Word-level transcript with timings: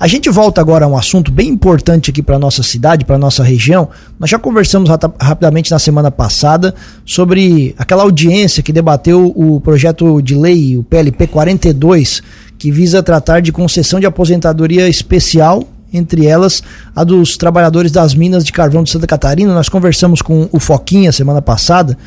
A 0.00 0.06
gente 0.06 0.30
volta 0.30 0.62
agora 0.62 0.86
a 0.86 0.88
um 0.88 0.96
assunto 0.96 1.30
bem 1.30 1.50
importante 1.50 2.10
aqui 2.10 2.22
para 2.22 2.38
nossa 2.38 2.62
cidade, 2.62 3.04
para 3.04 3.18
nossa 3.18 3.42
região. 3.44 3.90
Nós 4.18 4.30
já 4.30 4.38
conversamos 4.38 4.88
rapidamente 5.20 5.70
na 5.70 5.78
semana 5.78 6.10
passada 6.10 6.74
sobre 7.04 7.74
aquela 7.76 8.04
audiência 8.04 8.62
que 8.62 8.72
debateu 8.72 9.30
o 9.36 9.60
projeto 9.60 10.22
de 10.22 10.34
lei, 10.34 10.78
o 10.78 10.82
PLP 10.82 11.26
42, 11.26 12.22
que 12.56 12.72
visa 12.72 13.02
tratar 13.02 13.42
de 13.42 13.52
concessão 13.52 14.00
de 14.00 14.06
aposentadoria 14.06 14.88
especial 14.88 15.64
entre 15.92 16.24
elas 16.24 16.62
a 16.96 17.04
dos 17.04 17.36
trabalhadores 17.36 17.92
das 17.92 18.14
minas 18.14 18.42
de 18.42 18.52
carvão 18.52 18.82
de 18.82 18.88
Santa 18.88 19.06
Catarina. 19.06 19.52
Nós 19.52 19.68
conversamos 19.68 20.22
com 20.22 20.48
o 20.50 20.58
Foquinha 20.58 21.12
semana 21.12 21.42
passada 21.42 21.98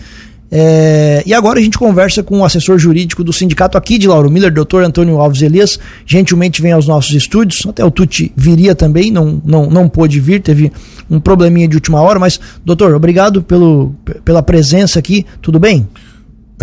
é, 0.56 1.24
e 1.26 1.34
agora 1.34 1.60
a 1.60 1.64
gente 1.64 1.80
conversa 1.80 2.22
com 2.22 2.42
o 2.42 2.46
assessor 2.46 2.78
jurídico 2.78 3.24
do 3.24 3.34
sindicato 3.34 3.76
aqui 3.76 3.98
de 3.98 4.08
Lauro 4.08 4.30
Miller, 4.30 4.54
doutor 4.54 4.84
Antônio 4.84 5.20
Alves 5.20 5.42
Elias, 5.42 5.80
gentilmente 6.06 6.62
vem 6.62 6.72
aos 6.72 6.86
nossos 6.86 7.16
estúdios, 7.16 7.66
até 7.66 7.84
o 7.84 7.90
Tuti 7.90 8.32
viria 8.36 8.76
também, 8.76 9.10
não, 9.10 9.42
não, 9.44 9.66
não 9.66 9.90
pôde 9.90 10.20
vir, 10.20 10.44
teve 10.44 10.72
um 11.10 11.20
probleminha 11.20 11.68
de 11.68 11.76
última 11.76 12.00
hora, 12.02 12.20
mas 12.20 12.40
doutor, 12.64 12.94
obrigado 12.94 13.42
pelo, 13.42 13.96
pela 14.24 14.44
presença 14.44 15.00
aqui, 15.00 15.26
tudo 15.42 15.60
bem? 15.60 15.88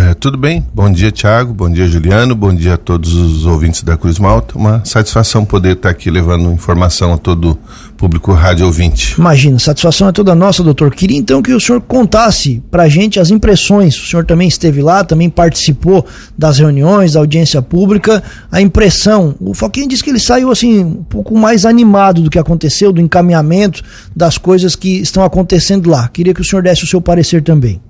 É, 0.00 0.14
tudo 0.14 0.38
bem, 0.38 0.66
bom 0.72 0.90
dia 0.90 1.12
Tiago, 1.12 1.52
bom 1.52 1.68
dia 1.68 1.86
Juliano, 1.86 2.34
bom 2.34 2.54
dia 2.54 2.72
a 2.72 2.76
todos 2.78 3.12
os 3.12 3.44
ouvintes 3.44 3.82
da 3.82 3.98
Cruz 3.98 4.18
Malta. 4.18 4.56
Uma 4.56 4.82
satisfação 4.82 5.44
poder 5.44 5.72
estar 5.72 5.90
aqui 5.90 6.10
levando 6.10 6.50
informação 6.50 7.12
a 7.12 7.18
todo 7.18 7.58
público 7.98 8.32
rádio 8.32 8.64
ouvinte. 8.64 9.14
Imagina, 9.18 9.58
satisfação 9.58 10.08
é 10.08 10.12
toda 10.12 10.34
nossa, 10.34 10.62
doutor. 10.62 10.94
Queria 10.94 11.18
então 11.18 11.42
que 11.42 11.52
o 11.52 11.60
senhor 11.60 11.82
contasse 11.82 12.62
para 12.70 12.84
a 12.84 12.88
gente 12.88 13.20
as 13.20 13.30
impressões. 13.30 13.94
O 13.94 14.06
senhor 14.06 14.24
também 14.24 14.48
esteve 14.48 14.80
lá, 14.80 15.04
também 15.04 15.28
participou 15.28 16.06
das 16.36 16.58
reuniões, 16.58 17.12
da 17.12 17.20
audiência 17.20 17.60
pública. 17.60 18.22
A 18.50 18.58
impressão, 18.58 19.34
o 19.38 19.52
Foquinha 19.52 19.86
disse 19.86 20.02
que 20.02 20.08
ele 20.08 20.18
saiu 20.18 20.50
assim 20.50 20.82
um 20.82 21.04
pouco 21.04 21.36
mais 21.36 21.66
animado 21.66 22.22
do 22.22 22.30
que 22.30 22.38
aconteceu, 22.38 22.90
do 22.90 23.02
encaminhamento 23.02 23.82
das 24.16 24.38
coisas 24.38 24.74
que 24.74 24.98
estão 24.98 25.22
acontecendo 25.22 25.90
lá. 25.90 26.08
Queria 26.08 26.32
que 26.32 26.40
o 26.40 26.44
senhor 26.44 26.62
desse 26.62 26.84
o 26.84 26.86
seu 26.86 27.02
parecer 27.02 27.42
também. 27.42 27.82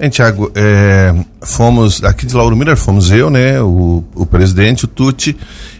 Hein, 0.00 0.10
Tiago, 0.10 0.52
é, 0.54 1.12
fomos, 1.42 2.04
aqui 2.04 2.24
de 2.24 2.32
Lauro 2.32 2.56
Miller, 2.56 2.76
fomos 2.76 3.10
eu, 3.10 3.28
né, 3.28 3.60
o, 3.60 4.04
o 4.14 4.24
presidente, 4.24 4.84
o 4.84 4.88
Tuti, 4.88 5.36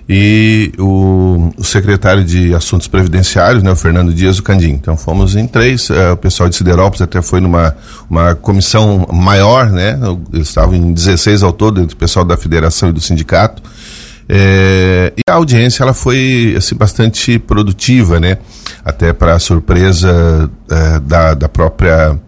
e 0.08 0.72
o, 0.76 1.52
o, 1.56 1.62
secretário 1.62 2.24
de 2.24 2.52
Assuntos 2.52 2.88
Previdenciários, 2.88 3.62
né, 3.62 3.70
o 3.70 3.76
Fernando 3.76 4.12
Dias, 4.12 4.40
o 4.40 4.42
Candim. 4.42 4.70
Então 4.70 4.96
fomos 4.96 5.36
em 5.36 5.46
três, 5.46 5.88
é, 5.90 6.10
o 6.10 6.16
pessoal 6.16 6.48
de 6.48 6.56
Siderópolis 6.56 7.00
até 7.00 7.22
foi 7.22 7.40
numa 7.40 7.76
uma 8.10 8.34
comissão 8.34 9.06
maior, 9.12 9.70
né, 9.70 9.96
eles 10.32 10.48
estavam 10.48 10.74
em 10.74 10.92
16 10.92 11.44
ao 11.44 11.52
todo, 11.52 11.80
entre 11.80 11.94
o 11.94 11.98
pessoal 11.98 12.24
da 12.24 12.36
federação 12.36 12.88
e 12.88 12.92
do 12.92 13.00
sindicato, 13.00 13.62
é, 14.28 15.12
e 15.16 15.30
a 15.30 15.34
audiência 15.34 15.84
ela 15.84 15.94
foi 15.94 16.54
assim, 16.58 16.74
bastante 16.74 17.38
produtiva, 17.38 18.18
né, 18.18 18.38
até 18.84 19.12
para 19.12 19.38
surpresa 19.38 20.50
é, 20.68 20.98
da, 20.98 21.34
da 21.34 21.48
própria 21.48 22.18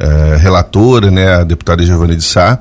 é, 0.00 0.36
relatora, 0.36 1.10
né, 1.10 1.34
a 1.34 1.44
deputada 1.44 1.84
Giovanni 1.84 2.16
de 2.16 2.24
Sá, 2.24 2.58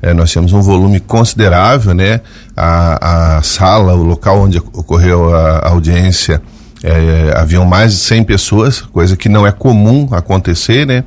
é, 0.00 0.12
nós 0.12 0.30
tínhamos 0.30 0.52
um 0.52 0.60
volume 0.60 1.00
considerável, 1.00 1.94
né, 1.94 2.20
a, 2.56 3.38
a 3.38 3.42
sala, 3.42 3.94
o 3.94 4.02
local 4.02 4.40
onde 4.40 4.58
ocorreu 4.58 5.34
a, 5.34 5.58
a 5.58 5.68
audiência, 5.70 6.42
é, 6.84 7.32
haviam 7.36 7.64
mais 7.64 7.92
de 7.92 7.98
100 7.98 8.24
pessoas, 8.24 8.80
coisa 8.80 9.16
que 9.16 9.28
não 9.28 9.46
é 9.46 9.52
comum 9.52 10.08
acontecer, 10.12 10.86
né, 10.86 11.04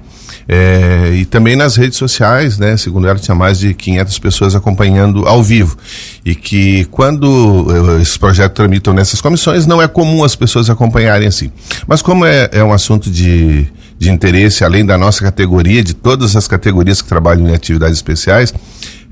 é, 0.47 1.11
e 1.13 1.25
também 1.25 1.55
nas 1.55 1.75
redes 1.75 1.97
sociais, 1.97 2.59
né? 2.59 2.77
Segundo 2.77 3.07
ela, 3.07 3.17
tinha 3.17 3.33
mais 3.33 3.57
de 3.57 3.73
500 3.73 4.19
pessoas 4.19 4.55
acompanhando 4.55 5.27
ao 5.27 5.41
vivo. 5.41 5.75
E 6.23 6.35
que 6.35 6.85
quando 6.85 7.65
eh, 7.97 8.01
esses 8.01 8.17
projetos 8.17 8.55
tramitam 8.55 8.93
nessas 8.93 9.21
comissões, 9.21 9.65
não 9.65 9.81
é 9.81 9.87
comum 9.87 10.23
as 10.23 10.35
pessoas 10.35 10.69
acompanharem 10.69 11.27
assim. 11.27 11.51
Mas 11.87 12.01
como 12.01 12.25
é, 12.25 12.47
é 12.51 12.63
um 12.63 12.71
assunto 12.71 13.09
de, 13.09 13.67
de 13.97 14.11
interesse, 14.11 14.63
além 14.63 14.85
da 14.85 14.97
nossa 14.97 15.23
categoria, 15.23 15.83
de 15.83 15.93
todas 15.93 16.35
as 16.35 16.47
categorias 16.47 17.01
que 17.01 17.07
trabalham 17.07 17.47
em 17.47 17.53
atividades 17.53 17.97
especiais, 17.97 18.53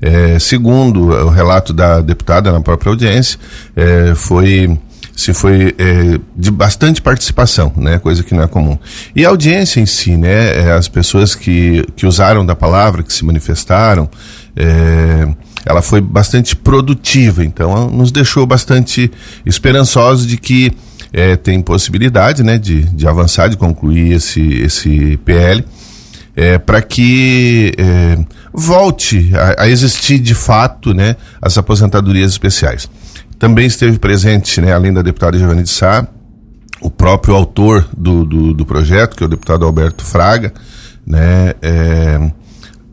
é, 0.00 0.38
segundo 0.38 1.08
o 1.08 1.30
relato 1.30 1.72
da 1.72 2.00
deputada 2.00 2.52
na 2.52 2.60
própria 2.60 2.90
audiência, 2.90 3.38
é, 3.74 4.14
foi 4.14 4.78
se 5.16 5.32
foi 5.32 5.74
é, 5.78 6.18
de 6.36 6.50
bastante 6.50 7.00
participação, 7.00 7.72
né, 7.76 7.98
coisa 7.98 8.22
que 8.22 8.34
não 8.34 8.42
é 8.42 8.48
comum. 8.48 8.76
E 9.14 9.24
a 9.24 9.28
audiência 9.28 9.80
em 9.80 9.86
si, 9.86 10.16
né, 10.16 10.58
é, 10.58 10.72
as 10.72 10.88
pessoas 10.88 11.34
que, 11.36 11.86
que 11.94 12.04
usaram 12.04 12.44
da 12.44 12.56
palavra, 12.56 13.02
que 13.02 13.12
se 13.12 13.24
manifestaram, 13.24 14.10
é, 14.56 15.28
ela 15.64 15.82
foi 15.82 16.00
bastante 16.00 16.54
produtiva, 16.54 17.44
então 17.44 17.88
nos 17.90 18.12
deixou 18.12 18.46
bastante 18.46 19.10
esperançosos 19.44 20.26
de 20.26 20.36
que 20.36 20.72
é, 21.12 21.36
tem 21.36 21.60
possibilidade 21.62 22.42
né, 22.42 22.58
de, 22.58 22.82
de 22.84 23.06
avançar, 23.06 23.48
de 23.48 23.56
concluir 23.56 24.12
esse, 24.12 24.40
esse 24.40 25.16
PL, 25.24 25.64
é, 26.36 26.58
para 26.58 26.82
que 26.82 27.72
é, 27.78 28.18
volte 28.52 29.30
a, 29.34 29.62
a, 29.62 29.68
existir 29.68 30.18
de 30.18 30.34
fato 30.34 30.92
né, 30.92 31.16
as 31.40 31.56
aposentadorias 31.56 32.32
especiais. 32.32 32.88
Também 33.38 33.66
esteve 33.66 33.98
presente, 33.98 34.60
né, 34.60 34.72
além 34.72 34.92
da 34.92 35.02
deputada 35.02 35.38
Giovanni 35.38 35.62
de 35.62 35.70
Sá, 35.70 36.06
o 36.80 36.90
próprio 36.90 37.34
autor 37.34 37.88
do, 37.96 38.24
do, 38.24 38.52
do, 38.52 38.66
projeto, 38.66 39.16
que 39.16 39.22
é 39.22 39.26
o 39.26 39.30
deputado 39.30 39.64
Alberto 39.64 40.04
Fraga, 40.04 40.52
né, 41.06 41.54
é, 41.62 42.30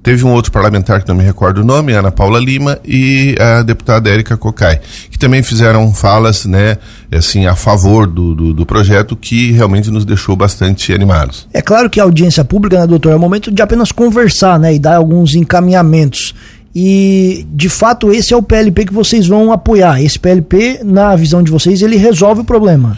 Teve 0.04 0.26
um 0.26 0.32
outro 0.32 0.52
parlamentar 0.52 1.02
que 1.02 1.08
não 1.08 1.16
me 1.16 1.24
recordo 1.24 1.62
o 1.62 1.64
nome, 1.64 1.94
Ana 1.94 2.12
Paula 2.12 2.40
Lima, 2.40 2.80
e 2.84 3.36
a 3.40 3.62
deputada 3.62 4.10
Érica 4.10 4.36
Cocai, 4.36 4.82
que 5.12 5.20
também 5.20 5.44
fizeram 5.44 5.94
falas, 5.94 6.46
né, 6.46 6.78
assim, 7.12 7.46
a 7.46 7.56
favor 7.56 8.08
do, 8.08 8.34
do, 8.34 8.54
do, 8.54 8.66
projeto, 8.66 9.16
que 9.16 9.52
realmente 9.52 9.92
nos 9.92 10.04
deixou 10.04 10.36
bastante 10.36 10.92
animados. 10.92 11.48
É 11.54 11.62
claro 11.62 11.88
que 11.88 12.00
a 12.00 12.04
audiência 12.04 12.44
pública, 12.44 12.80
né, 12.80 12.88
doutor, 12.88 13.12
é 13.12 13.16
o 13.16 13.20
momento 13.20 13.52
de 13.52 13.62
apenas 13.62 13.92
conversar, 13.92 14.60
né, 14.60 14.74
e 14.74 14.80
dar 14.80 14.96
alguns 14.96 15.36
encaminhamentos. 15.36 16.34
E, 16.74 17.46
de 17.52 17.70
fato, 17.70 18.12
esse 18.12 18.34
é 18.34 18.38
o 18.38 18.42
PLP 18.42 18.86
que 18.86 18.94
vocês 18.94 19.28
vão 19.28 19.52
apoiar. 19.52 20.02
Esse 20.02 20.18
PLP, 20.18 20.80
na 20.84 21.16
visão 21.16 21.44
de 21.44 21.52
vocês, 21.52 21.82
ele 21.82 21.98
resolve 21.98 22.42
o 22.42 22.46
problema. 22.46 22.98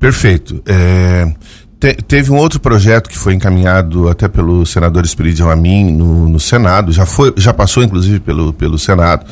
Perfeito. 0.00 0.60
É, 0.66 1.32
te, 1.82 1.94
teve 1.94 2.30
um 2.30 2.36
outro 2.36 2.60
projeto 2.60 3.10
que 3.10 3.18
foi 3.18 3.34
encaminhado 3.34 4.08
até 4.08 4.28
pelo 4.28 4.64
senador 4.64 5.04
Espiridião 5.04 5.50
Amin 5.50 5.92
no, 5.92 6.28
no 6.28 6.38
Senado, 6.38 6.92
já, 6.92 7.04
foi, 7.04 7.34
já 7.36 7.52
passou 7.52 7.82
inclusive 7.82 8.20
pelo, 8.20 8.52
pelo 8.52 8.78
Senado, 8.78 9.26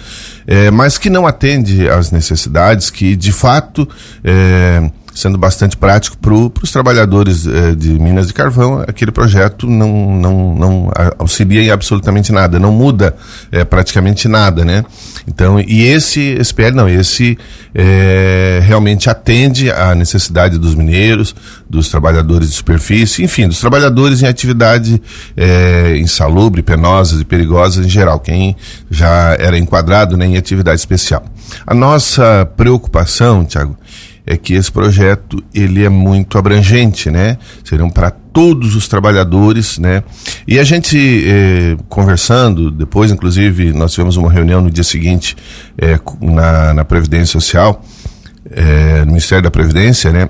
é, 0.49 0.69
mas 0.69 0.99
que 0.99 1.09
não 1.09 1.29
atende 1.29 1.89
às 1.89 2.11
necessidades 2.11 2.91
que, 2.91 3.15
de 3.15 3.31
fato, 3.31 3.89
é, 4.25 4.91
sendo 5.15 5.37
bastante 5.37 5.77
prático 5.77 6.17
para 6.19 6.35
os 6.35 6.71
trabalhadores 6.71 7.47
eh, 7.47 7.75
de 7.75 7.91
minas 7.99 8.27
de 8.27 8.33
carvão, 8.33 8.83
aquele 8.87 9.11
projeto 9.11 9.67
não, 9.67 10.15
não, 10.15 10.55
não 10.55 10.93
auxilia 11.19 11.63
em 11.63 11.71
absolutamente 11.71 12.33
nada, 12.33 12.59
não 12.59 12.73
muda 12.73 13.15
eh, 13.51 13.65
praticamente 13.65 14.29
nada, 14.29 14.65
né? 14.65 14.85
Então, 15.27 15.61
e 15.61 15.83
esse 15.83 16.37
SPL 16.41 16.75
não, 16.75 16.89
esse 16.89 17.37
eh, 17.75 18.61
realmente 18.63 19.11
atende 19.11 19.71
à 19.71 19.95
necessidade 19.95 20.59
dos 20.59 20.75
mineiros, 20.75 21.35
dos 21.69 21.89
trabalhadores 21.89 22.49
de 22.51 22.55
superfície, 22.55 23.23
enfim, 23.23 23.49
dos 23.49 23.61
trabalhadores 23.61 24.23
em 24.23 24.27
atividade 24.27 25.01
insalubre, 25.99 26.63
penosas 26.63 27.21
e 27.21 27.25
perigosas 27.25 27.85
em 27.87 27.89
geral, 27.89 28.19
quem 28.19 28.57
já 28.91 29.37
era 29.39 29.57
enquadrado 29.57 30.17
né, 30.17 30.27
em 30.27 30.37
atividade 30.37 30.81
especial. 30.81 31.25
A 31.67 31.75
nossa 31.75 32.47
preocupação, 32.57 33.45
Tiago, 33.45 33.77
é 34.31 34.37
que 34.37 34.55
esse 34.55 34.71
projeto 34.71 35.43
ele 35.53 35.85
é 35.85 35.89
muito 35.89 36.39
abrangente, 36.39 37.11
né? 37.11 37.37
Serão 37.65 37.91
para 37.91 38.13
todos 38.13 38.77
os 38.77 38.87
trabalhadores, 38.87 39.77
né? 39.77 40.05
E 40.47 40.57
a 40.57 40.63
gente 40.63 40.97
eh, 41.27 41.77
conversando, 41.89 42.71
depois 42.71 43.11
inclusive 43.11 43.73
nós 43.73 43.91
tivemos 43.91 44.17
uma 44.17 44.31
reunião 44.31 44.61
no 44.61 44.71
dia 44.71 44.85
seguinte 44.85 45.37
eh, 45.77 45.99
na, 46.21 46.73
na 46.73 46.85
Previdência 46.85 47.33
Social, 47.41 47.85
eh, 48.49 49.01
no 49.01 49.07
Ministério 49.07 49.43
da 49.43 49.51
Previdência, 49.51 50.13
né? 50.13 50.29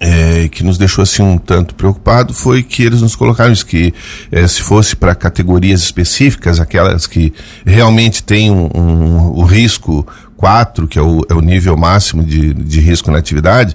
É, 0.00 0.46
que 0.46 0.62
nos 0.62 0.78
deixou 0.78 1.02
assim 1.02 1.24
um 1.24 1.36
tanto 1.36 1.74
preocupado 1.74 2.32
foi 2.32 2.62
que 2.62 2.84
eles 2.84 3.02
nos 3.02 3.16
colocaram 3.16 3.52
isso 3.52 3.66
que 3.66 3.92
é, 4.30 4.46
se 4.46 4.62
fosse 4.62 4.94
para 4.94 5.12
categorias 5.12 5.80
específicas 5.82 6.60
aquelas 6.60 7.04
que 7.04 7.32
realmente 7.66 8.22
têm 8.22 8.48
um, 8.48 8.70
um, 8.72 9.32
o 9.32 9.42
risco 9.42 10.06
4, 10.38 10.86
que 10.86 10.98
é 10.98 11.02
o, 11.02 11.20
é 11.28 11.34
o 11.34 11.40
nível 11.40 11.76
máximo 11.76 12.24
de, 12.24 12.54
de 12.54 12.80
risco 12.80 13.10
na 13.10 13.18
atividade, 13.18 13.74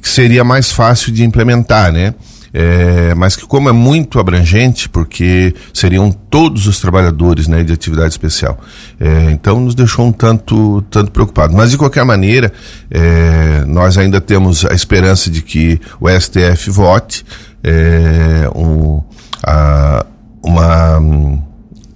que 0.00 0.08
seria 0.08 0.44
mais 0.44 0.70
fácil 0.70 1.10
de 1.10 1.24
implementar, 1.24 1.90
né? 1.90 2.14
É, 2.54 3.14
mas 3.14 3.34
que 3.34 3.46
como 3.46 3.70
é 3.70 3.72
muito 3.72 4.20
abrangente, 4.20 4.86
porque 4.86 5.54
seriam 5.72 6.12
todos 6.12 6.66
os 6.66 6.78
trabalhadores 6.78 7.48
né, 7.48 7.64
de 7.64 7.72
atividade 7.72 8.10
especial. 8.10 8.60
É, 9.00 9.30
então 9.30 9.58
nos 9.58 9.74
deixou 9.74 10.06
um 10.06 10.12
tanto, 10.12 10.82
tanto 10.90 11.10
preocupado. 11.10 11.54
Mas 11.54 11.70
de 11.70 11.78
qualquer 11.78 12.04
maneira, 12.04 12.52
é, 12.90 13.64
nós 13.66 13.96
ainda 13.96 14.20
temos 14.20 14.66
a 14.66 14.74
esperança 14.74 15.30
de 15.30 15.40
que 15.40 15.80
o 15.98 16.10
STF 16.10 16.70
vote 16.70 17.24
é, 17.64 18.50
um, 18.54 19.02
a, 19.42 20.04
uma, 20.42 21.00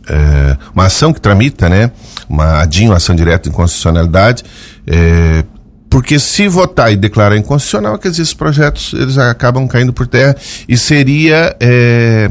é, 0.08 0.56
uma 0.74 0.86
ação 0.86 1.12
que 1.12 1.20
tramita, 1.20 1.68
né? 1.68 1.90
Uma 2.28 2.66
uma 2.66 2.96
ação 2.96 3.14
direta 3.14 3.48
em 3.48 3.52
constitucionalidade, 3.52 4.44
é, 4.86 5.44
porque 5.88 6.18
se 6.18 6.48
votar 6.48 6.92
e 6.92 6.96
declarar 6.96 7.36
inconstitucional, 7.36 7.98
quer 7.98 8.10
dizer, 8.10 8.22
esses 8.22 8.34
projetos 8.34 8.92
eles 8.92 9.16
acabam 9.18 9.66
caindo 9.66 9.92
por 9.92 10.06
terra 10.06 10.36
e 10.68 10.76
seria 10.76 11.56
é, 11.60 12.30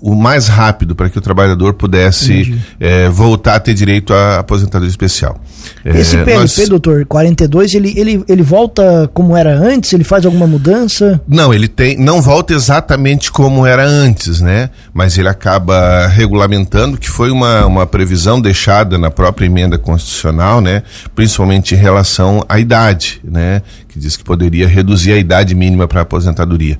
o 0.00 0.14
mais 0.14 0.48
rápido 0.48 0.94
para 0.94 1.08
que 1.08 1.18
o 1.18 1.20
trabalhador 1.20 1.74
pudesse 1.74 2.58
é, 2.78 3.08
voltar 3.08 3.56
a 3.56 3.60
ter 3.60 3.74
direito 3.74 4.14
à 4.14 4.38
aposentadoria 4.38 4.88
especial. 4.90 5.40
Esse 5.84 6.16
PLP, 6.18 6.34
nós... 6.34 6.68
doutor, 6.68 7.04
42, 7.06 7.74
ele, 7.74 7.92
ele, 7.96 8.24
ele 8.28 8.42
volta 8.42 9.10
como 9.12 9.36
era 9.36 9.56
antes? 9.56 9.92
Ele 9.92 10.04
faz 10.04 10.24
alguma 10.24 10.46
mudança? 10.46 11.20
Não, 11.26 11.52
ele 11.52 11.68
tem, 11.68 11.96
não 11.96 12.22
volta 12.22 12.52
exatamente 12.52 13.32
como 13.32 13.66
era 13.66 13.84
antes, 13.84 14.40
né? 14.40 14.70
Mas 14.92 15.18
ele 15.18 15.28
acaba 15.28 16.06
regulamentando, 16.06 16.96
que 16.96 17.08
foi 17.08 17.30
uma, 17.30 17.66
uma 17.66 17.86
previsão 17.86 18.40
deixada 18.40 18.98
na 18.98 19.10
própria 19.10 19.46
emenda 19.46 19.78
constitucional, 19.78 20.60
né? 20.60 20.82
Principalmente 21.14 21.74
em 21.74 21.78
relação 21.78 22.44
à 22.48 22.58
idade, 22.58 23.20
né? 23.24 23.62
Que 23.88 23.98
diz 23.98 24.16
que 24.16 24.24
poderia 24.24 24.68
reduzir 24.68 25.12
a 25.12 25.16
idade 25.16 25.54
mínima 25.54 25.88
para 25.88 26.02
aposentadoria. 26.02 26.78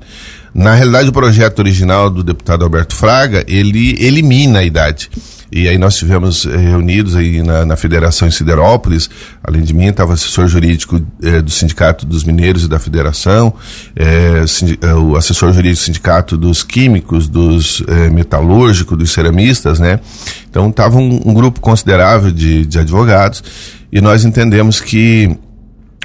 Na 0.53 0.73
realidade, 0.73 1.09
o 1.09 1.13
projeto 1.13 1.59
original 1.59 2.09
do 2.09 2.23
deputado 2.23 2.63
Alberto 2.63 2.95
Fraga, 2.95 3.43
ele 3.47 3.95
elimina 4.03 4.59
a 4.59 4.63
idade. 4.63 5.09
E 5.51 5.67
aí 5.67 5.79
nós 5.79 5.95
tivemos 5.95 6.45
eh, 6.45 6.55
reunidos 6.55 7.15
aí 7.15 7.41
na, 7.41 7.65
na, 7.65 7.75
Federação 7.75 8.27
em 8.27 8.31
Siderópolis, 8.31 9.09
além 9.43 9.63
de 9.63 9.73
mim 9.73 9.87
estava 9.87 10.13
assessor 10.13 10.47
jurídico 10.47 11.01
eh, 11.23 11.41
do 11.41 11.49
Sindicato 11.49 12.05
dos 12.05 12.23
Mineiros 12.23 12.65
e 12.65 12.67
da 12.67 12.77
Federação, 12.77 13.51
eh, 13.95 14.43
eh 14.81 14.93
o 14.93 15.15
assessor 15.15 15.51
jurídico 15.51 15.81
do 15.81 15.85
Sindicato 15.85 16.37
dos 16.37 16.61
Químicos, 16.61 17.27
dos 17.27 17.81
eh, 17.87 18.11
Metalúrgicos, 18.11 18.95
dos 18.95 19.11
Ceramistas, 19.11 19.79
né? 19.79 19.99
Então 20.47 20.69
estava 20.69 20.97
um, 20.97 21.21
um, 21.25 21.33
grupo 21.33 21.59
considerável 21.59 22.31
de, 22.31 22.65
de 22.67 22.77
advogados 22.77 23.43
e 23.91 23.99
nós 24.01 24.25
entendemos 24.25 24.79
que 24.79 25.35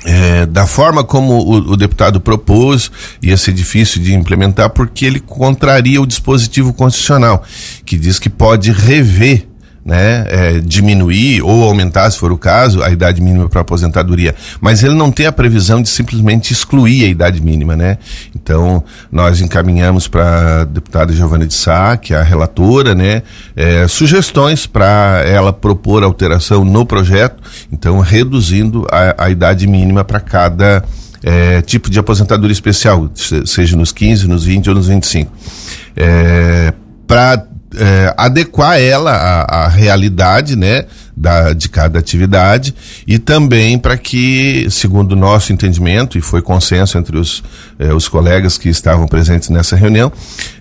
é, 0.05 0.45
da 0.45 0.67
forma 0.67 1.03
como 1.03 1.33
o, 1.33 1.73
o, 1.73 1.77
deputado 1.77 2.21
propôs, 2.21 2.91
ia 3.23 3.37
ser 3.37 3.53
difícil 3.53 4.03
de 4.03 4.13
implementar 4.15 4.71
porque 4.71 5.07
ele 5.07 5.19
contraria 5.19 6.01
o 6.01 6.07
dispositivo 6.07 6.75
constitucional, 6.75 7.43
que 7.87 7.97
diz 7.97 8.19
que 8.19 8.29
pode 8.29 8.71
rever 8.71 9.47
né, 9.85 10.25
é, 10.29 10.61
diminuir 10.61 11.43
ou 11.43 11.65
aumentar, 11.65 12.11
se 12.11 12.19
for 12.19 12.33
o 12.33 12.39
caso, 12.39 12.83
a 12.83 12.91
idade 12.91 13.21
mínima 13.21 13.49
para 13.49 13.61
aposentadoria. 13.61 14.35
Mas 14.61 14.83
ele 14.83 14.95
não 14.95 15.13
tem 15.13 15.27
a 15.27 15.33
previsão 15.33 15.83
de 15.83 15.89
simplesmente 15.89 16.53
excluir 16.53 17.05
a 17.05 17.09
idade 17.09 17.41
mínima, 17.43 17.77
né? 17.77 17.99
Então, 18.35 18.83
nós 19.13 19.41
encaminhamos 19.41 20.09
para 20.09 20.63
a 20.63 20.65
deputada 20.65 21.13
Giovana 21.13 21.47
de 21.47 21.55
Sá, 21.55 21.97
que 21.97 22.15
é 22.15 22.17
a 22.17 22.23
relatora, 22.23 22.95
né, 22.95 23.23
é, 23.55 23.87
sugestões 23.87 24.67
para 24.67 25.23
ela 25.27 25.53
propor 25.53 26.03
alteração 26.03 26.65
no 26.65 26.87
projeto, 26.87 27.43
então 27.71 27.99
reduzindo 28.01 28.87
a, 28.91 29.25
a 29.25 29.31
idade 29.31 29.67
mínima 29.67 30.05
para 30.05 30.21
cada 30.21 30.85
é, 31.23 31.63
tipo 31.63 31.91
de 31.91 31.99
aposentadoria 31.99 32.53
especial, 32.53 33.11
seja 33.47 33.77
nos 33.77 33.93
15, 33.93 34.29
nos 34.29 34.45
20 34.45 34.69
ou 34.69 34.75
nos 34.77 34.89
25. 34.89 35.33
É, 35.97 36.73
para 37.07 37.47
é, 37.77 38.15
adequar 38.17 38.81
ela 38.81 39.13
à, 39.13 39.65
à, 39.65 39.69
realidade, 39.69 40.57
né, 40.57 40.85
da, 41.17 41.53
de 41.53 41.69
cada 41.69 41.99
atividade 41.99 42.75
e 43.07 43.19
também 43.19 43.79
para 43.79 43.97
que, 43.97 44.67
segundo 44.71 45.13
o 45.13 45.17
nosso 45.17 45.53
entendimento, 45.53 46.19
e 46.19 46.21
foi 46.21 46.43
consenso 46.43 46.99
entre 46.99 47.17
os, 47.17 47.43
é, 47.79 47.93
os 47.93 48.09
colegas 48.09 48.59
que 48.59 48.69
estavam 48.69 49.07
presentes 49.07 49.49
nessa 49.49 49.77
reunião, 49.77 50.13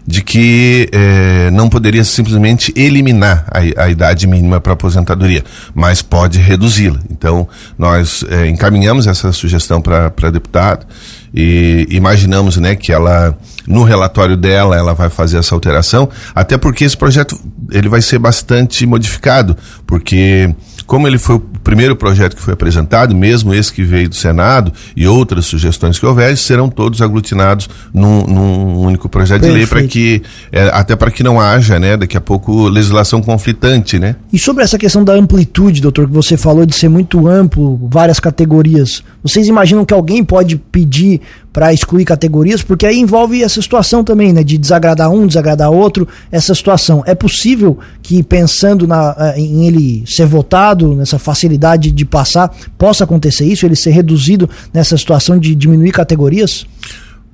de 0.05 0.21
que 0.21 0.89
é, 0.91 1.49
não 1.51 1.69
poderia 1.69 2.03
simplesmente 2.03 2.73
eliminar 2.75 3.45
a, 3.49 3.83
a 3.83 3.89
idade 3.89 4.27
mínima 4.27 4.59
para 4.59 4.73
aposentadoria, 4.73 5.43
mas 5.73 6.01
pode 6.01 6.39
reduzi-la. 6.39 6.99
Então, 7.09 7.47
nós 7.77 8.23
é, 8.29 8.47
encaminhamos 8.47 9.07
essa 9.07 9.31
sugestão 9.31 9.81
para 9.81 10.11
a 10.21 10.29
deputada 10.29 10.85
e 11.33 11.87
imaginamos 11.89 12.57
né, 12.57 12.75
que 12.75 12.91
ela 12.91 13.35
no 13.67 13.83
relatório 13.83 14.35
dela 14.37 14.75
ela 14.75 14.93
vai 14.93 15.09
fazer 15.09 15.37
essa 15.37 15.55
alteração, 15.55 16.09
até 16.33 16.57
porque 16.57 16.83
esse 16.83 16.97
projeto 16.97 17.37
ele 17.71 17.89
vai 17.89 18.01
ser 18.01 18.19
bastante 18.19 18.85
modificado, 18.85 19.55
porque 19.85 20.53
como 20.85 21.07
ele 21.07 21.17
foi 21.17 21.35
o 21.35 21.39
primeiro 21.39 21.95
projeto 21.95 22.35
que 22.35 22.41
foi 22.41 22.53
apresentado, 22.53 23.15
mesmo 23.15 23.53
esse 23.53 23.71
que 23.71 23.83
veio 23.83 24.09
do 24.09 24.15
Senado 24.15 24.71
e 24.95 25.07
outras 25.07 25.45
sugestões 25.45 25.97
que 25.97 26.05
houver, 26.05 26.37
serão 26.37 26.69
todos 26.69 27.01
aglutinados 27.01 27.69
num, 27.93 28.25
num 28.27 28.79
único 28.79 29.07
projeto 29.07 29.41
Perfeito. 29.41 29.53
de 29.53 29.59
lei 29.59 29.67
para 29.67 29.87
que 29.87 30.21
é, 30.51 30.69
até 30.73 30.95
para 30.95 31.09
que 31.09 31.23
não 31.23 31.39
haja, 31.39 31.79
né, 31.79 31.95
daqui 31.95 32.17
a 32.17 32.21
pouco 32.21 32.67
legislação 32.67 33.21
conflitante, 33.21 33.97
né? 33.97 34.15
E 34.31 34.37
sobre 34.37 34.63
essa 34.63 34.77
questão 34.77 35.03
da 35.03 35.13
amplitude, 35.13 35.81
doutor, 35.81 36.07
que 36.07 36.13
você 36.13 36.35
falou 36.35 36.65
de 36.65 36.75
ser 36.75 36.89
muito 36.89 37.27
amplo, 37.27 37.79
várias 37.89 38.19
categorias, 38.19 39.03
vocês 39.23 39.47
imaginam 39.47 39.85
que 39.85 39.93
alguém 39.93 40.23
pode 40.23 40.57
pedir 40.57 41.21
para 41.53 41.71
excluir 41.71 42.03
categorias, 42.03 42.63
porque 42.63 42.83
aí 42.83 42.99
envolve 42.99 43.43
essa 43.43 43.61
situação 43.61 44.03
também, 44.03 44.33
né, 44.33 44.43
de 44.43 44.57
desagradar 44.57 45.11
um, 45.11 45.27
desagradar 45.27 45.69
outro, 45.69 46.07
essa 46.31 46.55
situação. 46.55 47.03
É 47.05 47.13
possível 47.13 47.77
que 48.01 48.23
pensando 48.23 48.87
na, 48.87 49.15
eh, 49.19 49.39
em 49.39 49.67
ele 49.67 50.03
ser 50.07 50.25
votado, 50.25 50.95
nessa 50.95 51.19
facilidade 51.19 51.91
de 51.91 52.05
passar, 52.05 52.51
possa 52.75 53.03
acontecer 53.03 53.45
isso, 53.45 53.67
ele 53.67 53.75
ser 53.75 53.91
reduzido 53.91 54.49
nessa 54.73 54.97
situação 54.97 55.37
de 55.37 55.53
diminuir 55.53 55.91
categorias? 55.91 56.65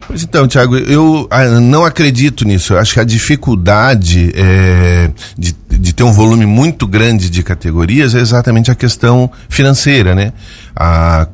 Pois 0.07 0.23
então, 0.23 0.47
Tiago, 0.47 0.75
eu 0.77 1.27
ah, 1.29 1.45
não 1.59 1.85
acredito 1.85 2.45
nisso. 2.45 2.73
Eu 2.73 2.79
acho 2.79 2.93
que 2.93 2.99
a 2.99 3.03
dificuldade 3.03 4.31
é, 4.35 5.11
de, 5.37 5.55
de 5.69 5.93
ter 5.93 6.03
um 6.03 6.11
volume 6.11 6.45
muito 6.45 6.87
grande 6.87 7.29
de 7.29 7.43
categorias 7.43 8.15
é 8.15 8.19
exatamente 8.19 8.71
a 8.71 8.75
questão 8.75 9.29
financeira, 9.47 10.15
né? 10.15 10.33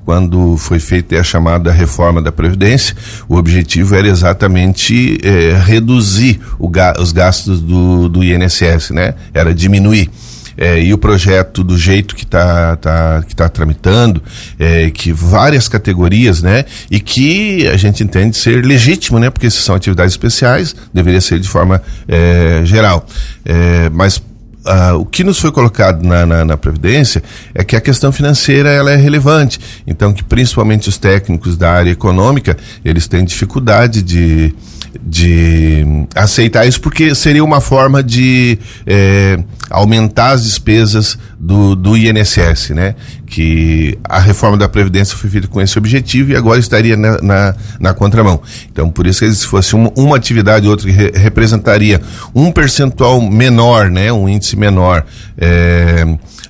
Quando 0.03 0.57
foi 0.57 0.79
feita 0.79 1.17
a 1.19 1.23
chamada 1.23 1.71
reforma 1.71 2.21
da 2.21 2.31
Previdência, 2.31 2.95
o 3.29 3.37
objetivo 3.37 3.95
era 3.95 4.07
exatamente 4.07 5.19
é, 5.23 5.57
reduzir 5.57 6.41
ga 6.69 6.95
os 6.99 7.11
gastos 7.11 7.61
do, 7.61 8.09
do 8.09 8.23
INSS, 8.23 8.89
né? 8.89 9.13
Era 9.33 9.53
diminuir 9.53 10.09
é, 10.57 10.81
e 10.81 10.93
o 10.93 10.97
projeto 10.97 11.63
do 11.63 11.77
jeito 11.77 12.15
que 12.15 12.23
está 12.23 12.75
tá, 12.77 13.23
que 13.27 13.35
tá 13.35 13.49
tramitando, 13.49 14.21
é, 14.57 14.89
que 14.89 15.11
várias 15.11 15.67
categorias, 15.67 16.41
né? 16.41 16.65
E 16.89 16.99
que 16.99 17.67
a 17.67 17.77
gente 17.77 18.03
entende 18.03 18.37
ser 18.37 18.65
legítimo, 18.65 19.19
né? 19.19 19.29
Porque 19.29 19.49
se 19.49 19.57
são 19.57 19.75
atividades 19.75 20.13
especiais, 20.13 20.75
deveria 20.93 21.21
ser 21.21 21.39
de 21.39 21.47
forma 21.49 21.81
é, 22.07 22.61
geral. 22.63 23.05
É, 23.45 23.89
mas 23.91 24.21
Uh, 24.65 24.97
o 24.97 25.05
que 25.05 25.23
nos 25.23 25.37
foi 25.37 25.51
colocado 25.51 26.03
na, 26.03 26.25
na, 26.25 26.43
na, 26.43 26.57
Previdência 26.57 27.21
é 27.53 27.63
que 27.63 27.75
a 27.75 27.81
questão 27.81 28.11
financeira 28.11 28.67
ela 28.67 28.91
é 28.91 28.95
relevante. 28.95 29.59
Então, 29.85 30.11
que 30.11 30.23
principalmente 30.23 30.89
os 30.89 30.97
técnicos 30.97 31.55
da 31.55 31.71
área 31.71 31.91
econômica, 31.91 32.57
eles 32.83 33.07
têm 33.07 33.23
dificuldade 33.23 34.01
de, 34.01 34.55
de 34.99 35.85
aceitar 36.15 36.65
isso, 36.65 36.81
porque 36.81 37.13
seria 37.13 37.43
uma 37.43 37.61
forma 37.61 38.01
de 38.01 38.57
é, 38.87 39.37
aumentar 39.69 40.31
as 40.31 40.43
despesas 40.43 41.17
do, 41.39 41.75
do 41.75 41.97
INSS, 41.97 42.71
né? 42.71 42.95
Que 43.25 43.97
a 44.03 44.19
reforma 44.19 44.57
da 44.57 44.69
Previdência 44.69 45.17
foi 45.17 45.29
feita 45.29 45.47
com 45.47 45.61
esse 45.61 45.77
objetivo 45.77 46.31
e 46.31 46.35
agora 46.35 46.59
estaria 46.59 46.95
na, 46.95 47.21
na, 47.21 47.55
na 47.79 47.93
contramão. 47.93 48.41
Então, 48.71 48.89
por 48.89 49.07
isso 49.07 49.19
que 49.19 49.31
se 49.33 49.45
fosse 49.45 49.75
uma, 49.75 49.91
uma 49.95 50.15
atividade 50.15 50.65
ou 50.65 50.71
outra 50.71 50.87
que 50.87 50.93
re, 50.93 51.11
representaria 51.15 52.01
um 52.33 52.51
percentual 52.51 53.21
menor, 53.21 53.89
né? 53.89 54.11
Um 54.11 54.29
índice 54.29 54.55
menor, 54.55 55.05
é, 55.37 56.05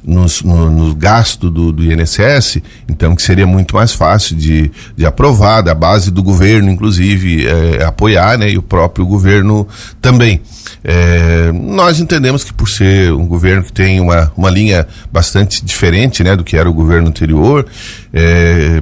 nos, 0.05 0.41
no, 0.43 0.69
no 0.69 0.95
gasto 0.95 1.49
do, 1.49 1.71
do, 1.71 1.83
INSS, 1.83 2.61
então 2.87 3.15
que 3.15 3.23
seria 3.23 3.47
muito 3.47 3.75
mais 3.75 3.93
fácil 3.93 4.35
de, 4.35 4.71
de 4.95 5.05
aprovar, 5.05 5.61
da 5.61 5.73
base 5.73 6.11
do 6.11 6.21
governo, 6.21 6.69
inclusive, 6.69 7.47
é, 7.47 7.83
apoiar, 7.83 8.37
né, 8.37 8.51
e 8.51 8.57
o 8.57 8.61
próprio 8.61 9.05
governo 9.05 9.67
também. 10.01 10.41
É, 10.83 11.51
nós 11.51 11.99
entendemos 11.99 12.43
que 12.43 12.53
por 12.53 12.69
ser 12.69 13.11
um 13.11 13.25
governo 13.25 13.63
que 13.63 13.73
tem 13.73 13.99
uma, 13.99 14.31
uma 14.37 14.49
linha 14.49 14.87
bastante 15.11 15.65
diferente 15.65 16.23
né, 16.23 16.35
do 16.35 16.43
que 16.43 16.55
era 16.55 16.69
o 16.69 16.73
governo 16.73 17.07
anterior, 17.07 17.65
é, 18.13 18.81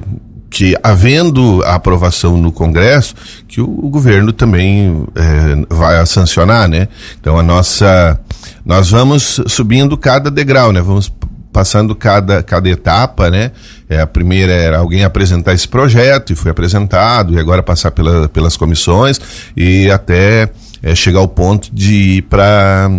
que 0.54 0.76
havendo 0.84 1.64
a 1.64 1.74
aprovação 1.74 2.36
no 2.36 2.52
Congresso, 2.52 3.16
que 3.48 3.60
o, 3.60 3.64
o 3.64 3.90
governo 3.90 4.32
também 4.32 5.04
é, 5.16 5.74
vai 5.74 6.06
sancionar, 6.06 6.68
né? 6.68 6.86
Então 7.20 7.36
a 7.36 7.42
nossa 7.42 8.20
nós 8.64 8.88
vamos 8.88 9.40
subindo 9.48 9.96
cada 9.98 10.30
degrau, 10.30 10.72
né? 10.72 10.80
Vamos 10.80 11.12
passando 11.52 11.92
cada, 11.96 12.40
cada 12.40 12.68
etapa, 12.68 13.28
né? 13.30 13.50
É, 13.88 14.00
a 14.00 14.06
primeira 14.06 14.52
era 14.52 14.78
alguém 14.78 15.02
apresentar 15.02 15.54
esse 15.54 15.66
projeto 15.66 16.32
e 16.32 16.36
foi 16.36 16.52
apresentado, 16.52 17.34
e 17.34 17.38
agora 17.40 17.60
passar 17.60 17.90
pela, 17.90 18.28
pelas 18.28 18.56
comissões 18.56 19.20
e 19.56 19.90
até 19.90 20.50
é, 20.80 20.94
chegar 20.94 21.18
ao 21.18 21.28
ponto 21.28 21.68
de 21.74 22.18
ir 22.18 22.22
para 22.22 22.92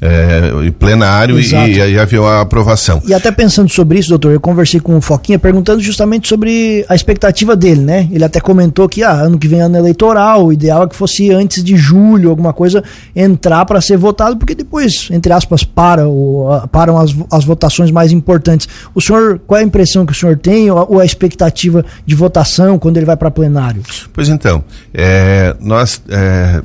é, 0.00 0.70
plenário 0.78 1.38
e, 1.38 1.50
e, 1.50 1.82
aí 1.82 1.98
havia 1.98 2.20
a 2.20 2.40
aprovação. 2.42 3.02
E 3.06 3.12
até 3.12 3.30
pensando 3.30 3.68
sobre 3.68 3.98
isso, 3.98 4.08
doutor, 4.10 4.32
eu 4.32 4.40
conversei 4.40 4.80
com 4.80 4.96
o 4.96 5.00
Foquinha 5.00 5.38
perguntando 5.38 5.80
justamente 5.80 6.28
sobre 6.28 6.84
a 6.88 6.94
expectativa 6.94 7.56
dele, 7.56 7.80
né? 7.80 8.08
Ele 8.12 8.24
até 8.24 8.40
comentou 8.40 8.88
que 8.88 9.02
ah, 9.02 9.12
ano 9.12 9.38
que 9.38 9.48
vem 9.48 9.60
é 9.60 9.62
ano 9.62 9.76
eleitoral, 9.76 10.46
o 10.46 10.52
ideal 10.52 10.84
é 10.84 10.88
que 10.88 10.94
fosse 10.94 11.30
antes 11.32 11.64
de 11.64 11.76
julho, 11.76 12.30
alguma 12.30 12.52
coisa, 12.52 12.82
entrar 13.14 13.64
para 13.64 13.80
ser 13.80 13.96
votado, 13.96 14.36
porque 14.36 14.54
depois, 14.54 15.08
entre 15.10 15.32
aspas, 15.32 15.64
para 15.64 16.06
ou, 16.06 16.48
param 16.68 16.96
as, 16.98 17.14
as 17.30 17.44
votações 17.44 17.90
mais 17.90 18.12
importantes. 18.12 18.68
O 18.94 19.00
senhor, 19.00 19.40
qual 19.46 19.58
é 19.58 19.62
a 19.62 19.66
impressão 19.66 20.06
que 20.06 20.12
o 20.12 20.14
senhor 20.14 20.36
tem 20.36 20.70
ou, 20.70 20.86
ou 20.90 21.00
a 21.00 21.04
expectativa 21.04 21.84
de 22.06 22.14
votação 22.14 22.78
quando 22.78 22.96
ele 22.96 23.06
vai 23.06 23.16
para 23.16 23.30
plenário? 23.30 23.82
Pois 24.12 24.28
então, 24.28 24.62
é, 24.94 25.56
nós. 25.60 26.00
É 26.08 26.62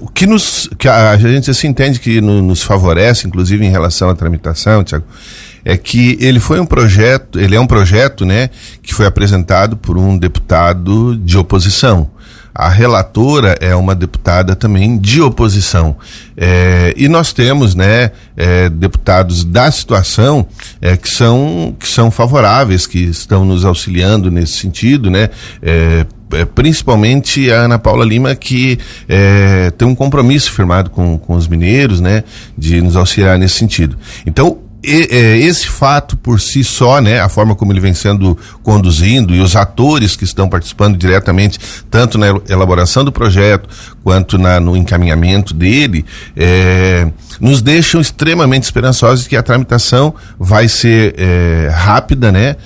o 0.00 0.08
que 0.08 0.26
nos 0.26 0.68
que 0.78 0.88
a, 0.88 1.16
gente 1.16 1.52
se 1.52 1.66
entende 1.66 2.00
que 2.00 2.20
no, 2.20 2.42
nos 2.42 2.62
favorece, 2.62 3.26
inclusive 3.26 3.64
em 3.64 3.70
relação 3.70 4.08
à 4.08 4.14
tramitação, 4.14 4.82
Tiago, 4.82 5.04
é 5.64 5.76
que 5.76 6.16
ele 6.20 6.40
foi 6.40 6.58
um 6.58 6.66
projeto, 6.66 7.38
ele 7.38 7.54
é 7.54 7.60
um 7.60 7.66
projeto, 7.66 8.24
né, 8.24 8.48
que 8.82 8.94
foi 8.94 9.06
apresentado 9.06 9.76
por 9.76 9.98
um 9.98 10.16
deputado 10.16 11.16
de 11.16 11.36
oposição. 11.36 12.10
A 12.54 12.68
relatora 12.68 13.56
é 13.60 13.74
uma 13.76 13.94
deputada 13.94 14.56
também 14.56 14.98
de 14.98 15.20
oposição. 15.20 15.96
É, 16.36 16.92
e 16.96 17.06
nós 17.06 17.32
temos, 17.32 17.74
né, 17.74 18.10
é, 18.36 18.68
deputados 18.68 19.44
da 19.44 19.70
situação 19.70 20.44
é, 20.80 20.96
que, 20.96 21.08
são, 21.08 21.76
que 21.78 21.86
são 21.86 22.10
favoráveis, 22.10 22.84
que 22.84 22.98
estão 22.98 23.44
nos 23.44 23.64
auxiliando 23.64 24.28
nesse 24.28 24.54
sentido, 24.54 25.08
né, 25.08 25.30
é, 25.62 26.04
principalmente 26.54 27.50
a 27.50 27.62
Ana 27.62 27.78
Paula 27.78 28.04
Lima, 28.04 28.34
que 28.34 28.78
é, 29.08 29.70
tem 29.70 29.86
um 29.86 29.94
compromisso 29.94 30.52
firmado 30.52 30.90
com, 30.90 31.18
com 31.18 31.34
os 31.34 31.48
mineiros, 31.48 32.00
né, 32.00 32.24
de 32.56 32.80
nos 32.80 32.96
auxiliar 32.96 33.38
nesse 33.38 33.54
sentido. 33.54 33.96
Então, 34.26 34.58
e, 34.82 35.08
é, 35.10 35.38
esse 35.38 35.66
fato 35.66 36.16
por 36.16 36.40
si 36.40 36.62
só, 36.62 37.00
né, 37.00 37.20
a 37.20 37.28
forma 37.28 37.54
como 37.54 37.72
ele 37.72 37.80
vem 37.80 37.94
sendo 37.94 38.38
conduzindo 38.62 39.34
e 39.34 39.40
os 39.40 39.56
atores 39.56 40.14
que 40.14 40.24
estão 40.24 40.48
participando 40.48 40.96
diretamente, 40.96 41.58
tanto 41.90 42.16
na 42.16 42.26
elaboração 42.48 43.04
do 43.04 43.10
projeto 43.10 43.68
quanto 44.04 44.38
na, 44.38 44.60
no 44.60 44.76
encaminhamento 44.76 45.52
dele, 45.52 46.04
é, 46.36 47.08
nos 47.40 47.60
deixam 47.60 48.00
extremamente 48.00 48.64
esperançosos 48.64 49.26
que 49.26 49.36
a 49.36 49.42
tramitação 49.42 50.14
vai 50.38 50.68
ser 50.68 51.14
é, 51.18 51.70
rápida, 51.74 52.30
né? 52.30 52.56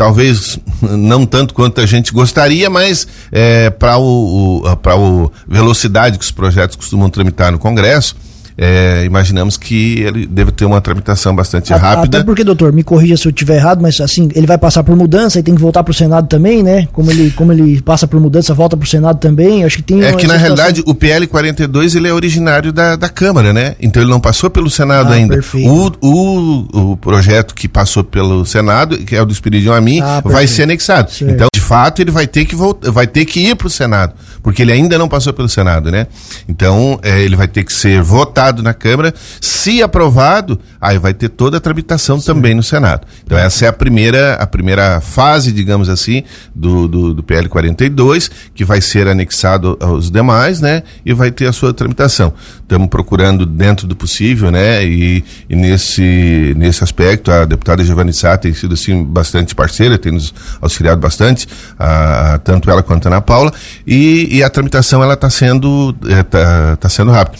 Talvez 0.00 0.58
não 0.80 1.26
tanto 1.26 1.52
quanto 1.52 1.78
a 1.78 1.84
gente 1.84 2.10
gostaria, 2.10 2.70
mas 2.70 3.06
é, 3.30 3.68
para 3.68 3.98
o, 3.98 4.64
o 4.64 4.76
para 4.78 4.96
o 4.96 5.30
velocidade 5.46 6.16
que 6.16 6.24
os 6.24 6.30
projetos 6.30 6.74
costumam 6.74 7.10
tramitar 7.10 7.52
no 7.52 7.58
Congresso, 7.58 8.16
é, 8.56 9.04
imaginamos 9.04 9.56
que 9.56 10.00
ele 10.00 10.26
deve 10.26 10.52
ter 10.52 10.64
uma 10.64 10.80
tramitação 10.80 11.34
bastante 11.34 11.72
rápida. 11.72 12.18
Até 12.18 12.24
porque, 12.24 12.44
doutor, 12.44 12.72
me 12.72 12.82
corrija 12.82 13.16
se 13.16 13.26
eu 13.26 13.30
estiver 13.30 13.56
errado, 13.56 13.80
mas 13.80 14.00
assim, 14.00 14.28
ele 14.34 14.46
vai 14.46 14.58
passar 14.58 14.82
por 14.82 14.96
mudança 14.96 15.38
e 15.38 15.42
tem 15.42 15.54
que 15.54 15.60
voltar 15.60 15.82
para 15.82 15.92
o 15.92 15.94
Senado 15.94 16.26
também, 16.28 16.62
né? 16.62 16.88
Como 16.92 17.10
ele, 17.10 17.30
como 17.30 17.52
ele 17.52 17.80
passa 17.80 18.06
por 18.06 18.20
mudança, 18.20 18.52
volta 18.52 18.76
para 18.76 18.84
o 18.84 18.88
Senado 18.88 19.18
também, 19.18 19.64
acho 19.64 19.76
que 19.76 19.82
tem... 19.82 20.02
É 20.02 20.12
que 20.12 20.26
na 20.26 20.36
realidade 20.36 20.82
o 20.86 20.94
PL 20.94 21.26
42 21.26 21.94
ele 21.94 22.08
é 22.08 22.12
originário 22.12 22.72
da, 22.72 22.96
da 22.96 23.08
Câmara, 23.08 23.52
né? 23.52 23.76
Então 23.80 24.02
ele 24.02 24.10
não 24.10 24.20
passou 24.20 24.50
pelo 24.50 24.68
Senado 24.68 25.12
ah, 25.12 25.16
ainda. 25.16 25.40
O, 25.54 25.92
o, 26.00 26.92
o 26.92 26.96
projeto 26.96 27.54
que 27.54 27.68
passou 27.68 28.04
pelo 28.04 28.44
Senado, 28.44 28.98
que 28.98 29.16
é 29.16 29.22
o 29.22 29.26
do 29.26 29.32
Espírito 29.32 29.72
a 29.72 29.80
mim, 29.80 30.00
ah, 30.00 30.20
vai 30.24 30.46
ser 30.46 30.64
anexado. 30.64 31.10
Certo. 31.10 31.32
Então, 31.32 31.48
de 31.54 31.60
fato, 31.60 32.02
ele 32.02 32.10
vai 32.10 32.26
ter 32.26 32.44
que 32.44 32.54
voltar, 32.54 32.90
vai 32.90 33.06
ter 33.06 33.24
que 33.24 33.40
ir 33.40 33.54
para 33.54 33.66
o 33.66 33.70
Senado, 33.70 34.14
porque 34.42 34.62
ele 34.62 34.72
ainda 34.72 34.98
não 34.98 35.08
passou 35.08 35.32
pelo 35.32 35.48
Senado, 35.48 35.90
né? 35.90 36.06
Então, 36.48 36.98
é, 37.02 37.20
ele 37.22 37.36
vai 37.36 37.48
ter 37.48 37.64
que 37.64 37.72
ser 37.72 38.02
votado 38.02 38.39
na 38.62 38.72
Câmara. 38.72 39.12
Se 39.40 39.82
aprovado, 39.82 40.58
aí 40.80 40.98
vai 40.98 41.12
ter 41.12 41.28
toda 41.28 41.58
a 41.58 41.60
tramitação 41.60 42.18
Sim. 42.18 42.26
também 42.26 42.54
no 42.54 42.62
Senado. 42.62 43.06
Então 43.24 43.36
essa 43.36 43.66
é 43.66 43.68
a 43.68 43.72
primeira, 43.72 44.34
a 44.34 44.46
primeira 44.46 45.00
fase, 45.00 45.52
digamos 45.52 45.88
assim, 45.88 46.24
do, 46.54 46.88
do, 46.88 47.14
do 47.14 47.22
PL 47.22 47.48
42, 47.48 48.30
que 48.54 48.64
vai 48.64 48.80
ser 48.80 49.06
anexado 49.06 49.76
aos 49.80 50.10
demais, 50.10 50.60
né? 50.60 50.82
E 51.04 51.12
vai 51.12 51.30
ter 51.30 51.46
a 51.46 51.52
sua 51.52 51.74
tramitação. 51.74 52.32
Estamos 52.62 52.88
procurando 52.88 53.44
dentro 53.44 53.86
do 53.86 53.94
possível, 53.94 54.50
né? 54.50 54.84
E, 54.84 55.24
e 55.48 55.54
nesse, 55.56 56.54
nesse 56.56 56.82
aspecto, 56.82 57.30
a 57.30 57.44
deputada 57.44 57.84
Giovanni 57.84 58.12
Sá 58.12 58.36
tem 58.36 58.54
sido 58.54 58.74
assim 58.74 59.04
bastante 59.04 59.54
parceira, 59.54 59.98
tem 59.98 60.12
nos 60.12 60.32
auxiliado 60.60 61.00
bastante, 61.00 61.46
a, 61.78 62.40
tanto 62.42 62.70
ela 62.70 62.82
quanto 62.82 63.06
a 63.06 63.10
Ana 63.10 63.20
Paula, 63.20 63.52
e, 63.86 64.36
e 64.36 64.42
a 64.42 64.50
tramitação 64.50 65.02
ela 65.02 65.14
está 65.14 65.28
sendo, 65.28 65.94
é, 66.08 66.22
tá, 66.22 66.76
tá 66.76 66.88
sendo 66.88 67.10
rápida. 67.10 67.38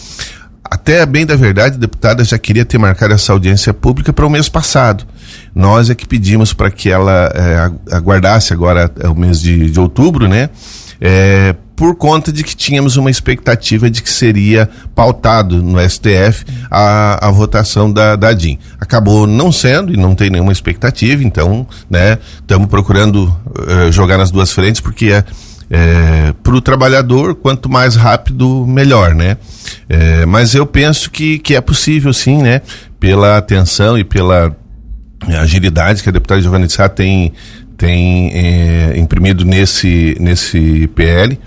Até 0.71 1.05
bem 1.05 1.25
da 1.25 1.35
verdade, 1.35 1.75
a 1.75 1.79
deputada 1.79 2.23
já 2.23 2.39
queria 2.39 2.63
ter 2.63 2.77
marcado 2.77 3.13
essa 3.13 3.33
audiência 3.33 3.73
pública 3.73 4.13
para 4.13 4.25
o 4.25 4.29
mês 4.29 4.47
passado. 4.47 5.05
Nós 5.53 5.89
é 5.89 5.95
que 5.95 6.07
pedimos 6.07 6.53
para 6.53 6.71
que 6.71 6.89
ela 6.89 7.29
é, 7.35 7.93
aguardasse 7.93 8.53
agora 8.53 8.89
é, 9.01 9.09
o 9.09 9.13
mês 9.13 9.41
de, 9.41 9.69
de 9.69 9.77
outubro, 9.77 10.29
né? 10.29 10.49
É, 11.01 11.53
por 11.75 11.95
conta 11.95 12.31
de 12.31 12.41
que 12.41 12.55
tínhamos 12.55 12.95
uma 12.95 13.11
expectativa 13.11 13.89
de 13.89 14.01
que 14.01 14.09
seria 14.09 14.69
pautado 14.95 15.61
no 15.61 15.77
STF 15.81 16.45
a, 16.69 17.27
a 17.27 17.31
votação 17.31 17.91
da, 17.91 18.15
da 18.15 18.31
DIN. 18.31 18.57
Acabou 18.79 19.27
não 19.27 19.51
sendo 19.51 19.93
e 19.93 19.97
não 19.97 20.15
tem 20.15 20.29
nenhuma 20.29 20.53
expectativa, 20.53 21.21
então, 21.21 21.67
né, 21.89 22.17
estamos 22.39 22.67
procurando 22.69 23.25
uh, 23.25 23.91
jogar 23.91 24.17
nas 24.17 24.31
duas 24.31 24.51
frentes, 24.53 24.79
porque 24.79 25.11
é, 25.11 25.25
é 25.71 26.33
para 26.43 26.53
o 26.53 26.61
trabalhador, 26.61 27.33
quanto 27.33 27.69
mais 27.69 27.95
rápido, 27.95 28.65
melhor, 28.67 29.15
né? 29.15 29.37
É, 29.87 30.25
mas 30.25 30.53
eu 30.53 30.65
penso 30.65 31.09
que, 31.09 31.39
que 31.39 31.55
é 31.55 31.61
possível 31.61 32.11
sim, 32.13 32.41
né? 32.41 32.61
Pela 32.99 33.37
atenção 33.37 33.97
e 33.97 34.03
pela 34.03 34.53
agilidade 35.39 36.03
que 36.03 36.09
a 36.09 36.11
deputada 36.11 36.41
Giovanni 36.41 36.69
Sá 36.69 36.89
tem, 36.89 37.31
tem 37.77 38.31
é, 38.33 38.97
imprimido 38.97 39.45
nesse, 39.45 40.17
nesse 40.19 40.89
PL 40.93 41.39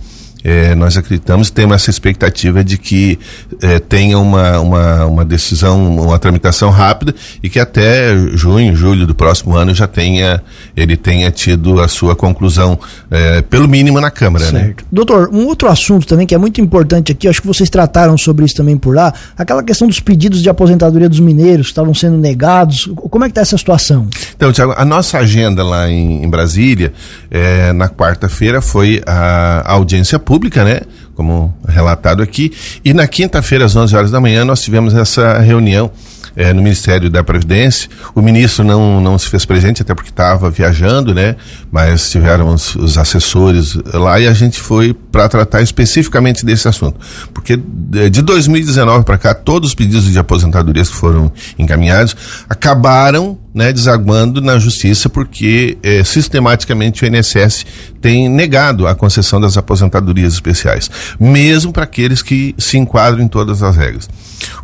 é, 0.45 0.75
nós 0.75 0.95
acreditamos 0.99 1.49
e 1.49 1.53
temos 1.53 1.75
essa 1.75 1.89
expectativa 1.89 2.63
de 2.63 2.77
que 2.77 3.19
é, 3.63 3.79
tenha 3.79 4.19
uma, 4.19 4.61
uma, 4.61 5.07
uma 5.07 5.25
decisão, 5.25 5.97
uma 6.01 6.19
tramitação 6.19 6.69
rápida 6.69 7.15
e 7.43 7.49
que 7.49 7.59
até 7.59 8.15
junho, 8.35 8.77
julho 8.77 9.07
do 9.07 9.15
próximo 9.15 9.57
ano 9.57 9.75
já 9.75 9.87
tenha, 9.87 10.43
ele 10.77 10.99
tenha 10.99 11.31
tido 11.31 11.81
a 11.81 11.89
sua 11.89 12.15
conclusão, 12.15 12.79
é, 13.11 13.41
pelo 13.41 13.67
mínimo 13.67 13.99
na 14.03 14.11
Câmara. 14.11 14.45
Né? 14.53 14.61
Certo. 14.61 14.83
Né? 14.83 14.89
Doutor, 14.93 15.31
um 15.33 15.47
outro 15.47 15.67
assunto 15.67 16.07
também 16.07 16.27
que 16.27 16.35
é 16.35 16.39
muito 16.39 16.61
importante 16.61 17.11
aqui, 17.11 17.27
acho 17.27 17.41
que 17.41 17.47
vocês 17.47 17.71
trataram 17.71 18.19
sobre 18.19 18.45
isso 18.45 18.55
também 18.55 18.77
por 18.77 18.95
lá, 18.95 19.15
aquela 19.39 19.63
questão 19.63 19.89
dos 19.89 19.99
pedidos 19.99 20.43
de 20.43 20.51
aposentadoria 20.51 21.09
dos 21.09 21.21
mineiros 21.21 21.69
que 21.69 21.73
estavam 21.73 21.95
sendo 21.95 22.19
negados. 22.19 22.91
Como 22.95 23.25
é 23.25 23.29
que 23.29 23.33
está 23.33 23.41
essa 23.41 23.57
situação? 23.57 24.09
Então, 24.37 24.53
Tiago, 24.53 24.75
a 24.77 24.85
nossa 24.85 25.17
agenda 25.17 25.65
lá 25.65 25.89
em, 25.89 26.23
em 26.23 26.29
Brasília, 26.29 26.93
é, 27.31 27.73
na 27.73 27.89
quarta-feira, 27.89 28.61
foi 28.61 29.03
a, 29.07 29.63
a 29.65 29.73
audiência 29.73 30.19
pública 30.19 30.34
pública, 30.35 30.65
né? 30.65 30.81
Como 31.15 31.55
relatado 31.65 32.21
aqui. 32.21 32.53
E 32.85 32.93
na 32.93 33.07
quinta-feira, 33.07 33.65
às 33.65 33.77
11 33.77 33.95
horas 33.95 34.11
da 34.11 34.21
manhã, 34.21 34.45
nós 34.45 34.61
tivemos 34.61 34.93
essa 34.93 35.39
reunião 35.39 35.93
é, 36.35 36.53
no 36.53 36.61
Ministério 36.61 37.09
da 37.09 37.23
Previdência. 37.23 37.89
O 38.17 38.21
ministro 38.21 38.65
não, 38.65 39.01
não 39.01 39.17
se 39.17 39.29
fez 39.29 39.45
presente, 39.45 39.83
até 39.83 39.95
porque 39.95 40.11
estava 40.11 40.51
viajando, 40.51 41.15
né? 41.15 41.37
Mas 41.71 42.11
tiveram 42.11 42.49
os, 42.49 42.75
os, 42.75 42.99
assessores 42.99 43.77
lá 43.93 44.19
e 44.19 44.27
a 44.27 44.33
gente 44.33 44.59
foi 44.59 44.93
para 44.93 45.29
tratar 45.29 45.63
especificamente 45.63 46.45
desse 46.45 46.67
assunto. 46.67 46.99
Porque 47.33 47.57
de 47.57 48.21
2019 48.21 49.05
para 49.05 49.17
cá, 49.17 49.35
todos 49.35 49.69
os 49.69 49.75
pedidos 49.77 50.11
de 50.11 50.19
aposentadorias 50.19 50.89
que 50.89 50.97
foram 50.97 51.31
encaminhados 51.57 52.17
acabaram 52.49 53.39
né, 53.55 53.73
desaguando 53.73 54.41
na 54.41 54.59
justiça 54.59 55.09
porque 55.09 55.79
é, 55.81 56.03
sistematicamente 56.03 57.05
o 57.05 57.07
INSS 57.07 57.65
tem 58.01 58.29
negado 58.29 58.89
a 58.89 58.95
concessão 58.97 59.41
das 59.41 59.57
aposentadorias 59.57 60.35
especiais, 60.35 60.91
mesmo 61.21 61.73
para 61.73 61.85
aqueles 61.85 62.21
que 62.21 62.55
se 62.59 62.77
enquadram 62.77 63.23
em 63.23 63.29
todas 63.29 63.63
as 63.63 63.77
regras. 63.77 64.11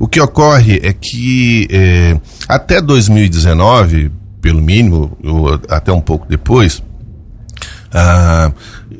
O 0.01 0.09
que 0.09 0.21
ocorre 0.21 0.81
é 0.83 0.93
que 0.93 1.69
é, 1.71 2.21
até 2.49 2.81
2019, 2.81 4.11
pelo 4.43 4.61
mínimo, 4.61 5.17
ou 5.23 5.61
até 5.69 5.93
um 5.93 6.01
pouco 6.01 6.27
depois, 6.29 6.83
ah, 7.93 8.53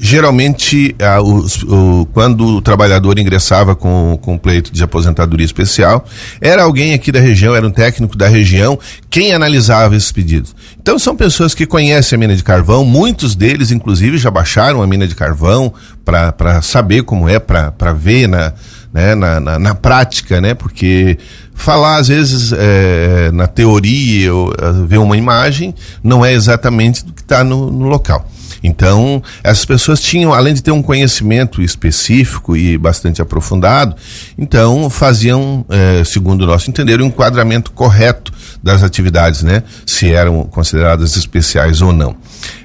geralmente, 0.03 0.97
ah, 0.99 1.21
os, 1.21 1.63
o, 1.63 2.09
quando 2.15 2.47
o 2.47 2.63
trabalhador 2.63 3.19
ingressava 3.19 3.77
com, 3.77 4.19
pleito 4.43 4.73
de 4.73 4.83
aposentadoria 4.83 5.45
especial, 5.45 6.07
era 6.41 6.63
alguém 6.63 6.95
aqui 6.95 7.13
da 7.13 7.21
região, 7.21 7.55
era 7.55 7.67
um 7.67 7.71
técnico 7.71 8.17
da 8.17 8.27
região, 8.27 8.79
quem 9.11 9.35
analisava 9.35 9.95
esses 9.95 10.11
pedidos. 10.11 10.57
Então, 10.81 10.99
são 10.99 11.15
pessoas 11.15 11.55
que 11.55 11.67
conhecem 11.67 12.17
a 12.17 12.19
mina 12.19 12.35
de 12.35 12.43
carvão, 12.43 12.83
muitos 12.83 13.37
deles, 13.37 13.71
inclusive, 13.71 14.17
já 14.17 14.31
baixaram 14.31 14.83
a 14.83 14.87
mina 14.87 15.07
de 15.07 15.15
carvão 15.15 15.73
para 16.03 16.63
saber 16.63 17.03
como 17.03 17.29
é, 17.29 17.39
para 17.39 17.93
ver 17.93 18.27
na, 18.27 18.55
né, 18.93 19.15
na, 19.15 19.39
na, 19.39 19.59
na, 19.59 19.75
prática, 19.75 20.41
né? 20.41 20.55
Porque 20.55 21.19
falar, 21.55 21.99
às 21.99 22.09
vezes, 22.09 22.53
é, 22.57 23.31
na 23.33 23.47
teoria, 23.47 24.35
ou, 24.35 24.51
ver 24.87 24.99
uma 24.99 25.17
imagem, 25.17 25.75
não 26.03 26.25
é 26.25 26.33
exatamente 26.33 27.05
do 27.05 27.13
que 27.13 27.21
está 27.21 27.45
no, 27.45 27.71
no 27.71 27.87
local. 27.87 28.27
Então, 28.63 29.23
essas 29.43 29.65
pessoas 29.65 30.01
tinham, 30.01 30.33
além 30.33 30.55
de 30.55 30.63
ter 30.63 30.71
um 30.71 30.83
conhecimento 30.83 31.63
específico 31.63 32.57
e 32.57 32.77
bastante 32.77 33.23
aprofundado, 33.23 33.97
então 34.37 34.91
faziam, 34.91 35.65
eh, 35.69 36.03
segundo 36.05 36.43
o 36.43 36.47
nosso 36.47 36.69
entender, 36.71 37.01
o 37.01 37.05
um 37.05 37.07
enquadramento 37.07 37.73
correto 37.73 38.33
das 38.63 38.83
atividades, 38.83 39.43
né? 39.43 39.63
Se 39.87 40.13
eram 40.13 40.45
consideradas 40.45 41.17
especiais 41.17 41.81
ou 41.81 41.93
não. 41.93 42.17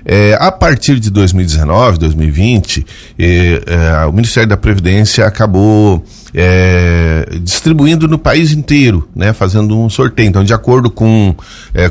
É, 0.05 0.37
a 0.39 0.51
partir 0.51 0.99
de 0.99 1.09
2019, 1.09 1.97
2020, 1.97 2.85
é, 3.17 3.61
é, 3.65 4.05
o 4.05 4.11
Ministério 4.11 4.47
da 4.47 4.55
Previdência 4.55 5.25
acabou 5.25 6.05
é, 6.31 7.27
distribuindo 7.41 8.07
no 8.07 8.19
país 8.19 8.51
inteiro, 8.51 9.09
né, 9.15 9.33
fazendo 9.33 9.79
um 9.79 9.89
sorteio. 9.89 10.27
Então, 10.27 10.43
de 10.43 10.53
acordo 10.53 10.91
com, 10.91 11.35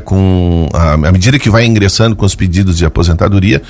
com 0.05 0.69
a, 0.73 0.93
a, 0.93 1.11
medida 1.11 1.37
que 1.37 1.49
vai 1.49 1.65
ingressando 1.65 2.15
com 2.15 2.25
os 2.25 2.35
pedidos 2.35 2.77
de 2.77 2.85
aposentadoria, 2.85 3.61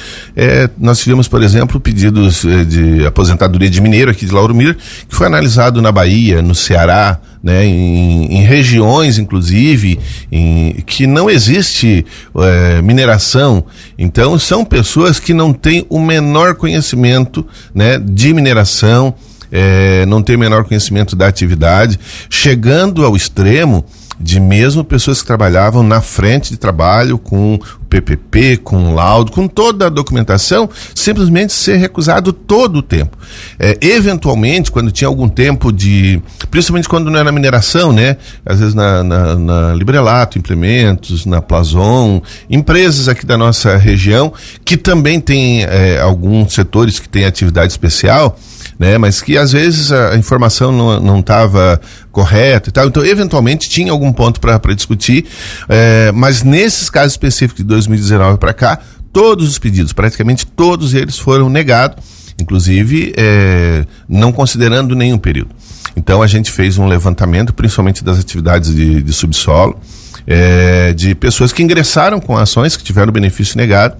nós 0.78 1.00
tivemos, 1.00 1.28
por 1.28 1.42
exemplo, 1.42 1.80
pedidos 1.80 2.46
de 2.68 3.06
aposentadoria 3.06 3.70
de 3.70 3.82
mineiro 3.82 4.12
aqui 4.12 4.26
de 4.26 4.32
Lauro 4.32 4.54
Mir, 4.54 4.78
que 5.08 5.16
foi 5.16 5.28
analisado 5.28 5.82
na 5.82 5.92
Bahia, 5.92 6.42
no 6.42 6.54
Ceará, 6.54 7.20
né, 7.46 7.64
em, 7.64 8.40
em, 8.40 8.44
regiões, 8.44 9.20
inclusive, 9.20 10.00
em, 10.32 10.82
que 10.84 11.06
não 11.06 11.30
existe 11.30 12.04
é, 12.36 12.82
mineração. 12.82 13.64
Então, 14.00 14.40
são 14.40 14.66
pessoas 14.66 15.20
que 15.20 15.32
não 15.32 15.54
têm 15.54 15.86
o 15.88 16.00
menor 16.00 16.56
conhecimento 16.56 17.46
né, 17.72 18.00
de 18.00 18.34
mineração, 18.34 19.14
é, 19.52 20.08
não 20.08 20.24
tem 20.24 20.36
o 20.36 20.40
menor 20.40 20.64
conhecimento 20.64 21.16
da 21.16 21.28
atividade, 21.28 22.00
chegando 22.32 23.06
ao 23.06 23.16
extremo 23.16 23.86
de 24.20 24.40
mesmo 24.40 24.84
pessoas 24.84 25.22
que 25.22 25.28
trabalhavam 25.28 25.84
na 25.84 26.02
frente 26.02 26.50
de 26.50 26.58
trabalho 26.58 27.20
com 27.20 27.60
PPP, 28.02 28.58
com 28.58 28.94
laudo, 28.94 29.32
com 29.32 29.48
toda 29.48 29.88
a 29.88 29.90
documentação, 29.90 30.70
simplesmente 30.94 31.54
ser 31.54 31.78
recusado 31.78 32.34
todo 32.34 32.78
o 32.78 32.82
tempo. 32.82 33.18
É, 33.60 33.78
eventualmente, 33.82 34.72
quando 34.72 34.92
tinha 34.92 35.08
algum 35.08 35.30
tempo 35.30 35.72
de, 35.72 36.22
principalmente 36.52 36.90
quando 36.90 37.10
não 37.10 37.20
era 37.20 37.32
mineração, 37.32 37.92
né? 37.94 38.18
Às 38.46 38.60
vezes 38.60 38.74
na, 38.74 39.04
na, 39.04 39.36
na 39.36 39.74
Librelato, 39.74 40.38
Implementos, 40.38 41.26
na 41.26 41.42
Plazon, 41.42 42.22
empresas 42.50 43.08
aqui 43.08 43.26
da 43.26 43.38
nossa 43.38 43.78
região 43.78 44.34
que 44.64 44.78
também 44.78 45.20
tem 45.20 45.64
é, 45.64 46.00
alguns 46.00 46.54
setores 46.54 47.00
que 47.00 47.08
têm 47.08 47.26
atividade 47.26 47.72
especial, 47.72 48.38
né? 48.78 48.98
Mas 48.98 49.22
que 49.22 49.38
às 49.38 49.52
vezes 49.52 49.92
a 49.92 50.18
informação 50.18 50.72
não 51.00 51.20
estava 51.20 51.80
correta 52.16 52.70
e 52.70 52.72
tal. 52.72 52.88
Então, 52.88 53.06
eventualmente, 53.06 53.70
tinha 53.70 53.92
algum 53.92 54.12
ponto 54.14 54.40
para 54.40 54.74
discutir, 54.74 55.26
é, 55.68 56.14
mas 56.14 56.44
nesses 56.44 56.90
casos 56.90 57.12
específicos 57.12 57.58
de 57.58 57.68
2019 57.88 58.38
para 58.38 58.54
cá, 58.54 58.80
todos 59.12 59.48
os 59.48 59.60
pedidos, 59.60 59.94
praticamente 59.94 60.46
todos 60.46 60.94
eles 60.94 61.18
foram 61.18 61.50
negados, 61.50 62.04
inclusive 62.40 63.14
é, 63.18 63.86
não 64.08 64.32
considerando 64.32 64.96
nenhum 64.96 65.18
período. 65.18 65.52
Então, 65.96 66.22
a 66.22 66.28
gente 66.28 66.52
fez 66.52 66.78
um 66.78 66.88
levantamento, 66.88 67.54
principalmente 67.54 68.04
das 68.04 68.20
atividades 68.20 68.76
de, 68.76 69.02
de 69.02 69.14
subsolo, 69.14 69.80
é, 70.28 70.94
de 70.94 71.16
pessoas 71.16 71.54
que 71.54 71.64
ingressaram 71.64 72.20
com 72.20 72.38
ações 72.38 72.76
que 72.76 72.84
tiveram 72.84 73.12
benefício 73.12 73.58
negado 73.58 73.96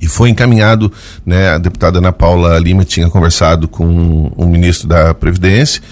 e 0.00 0.08
foi 0.08 0.30
encaminhado, 0.30 0.92
né, 1.24 1.50
a 1.50 1.58
deputada 1.58 1.98
Ana 1.98 2.12
Paula 2.12 2.58
Lima 2.58 2.84
tinha 2.84 3.08
conversado 3.08 3.68
com 3.68 4.32
o 4.36 4.46
ministro 4.46 4.88
da 4.88 5.14
Previdência, 5.14 5.82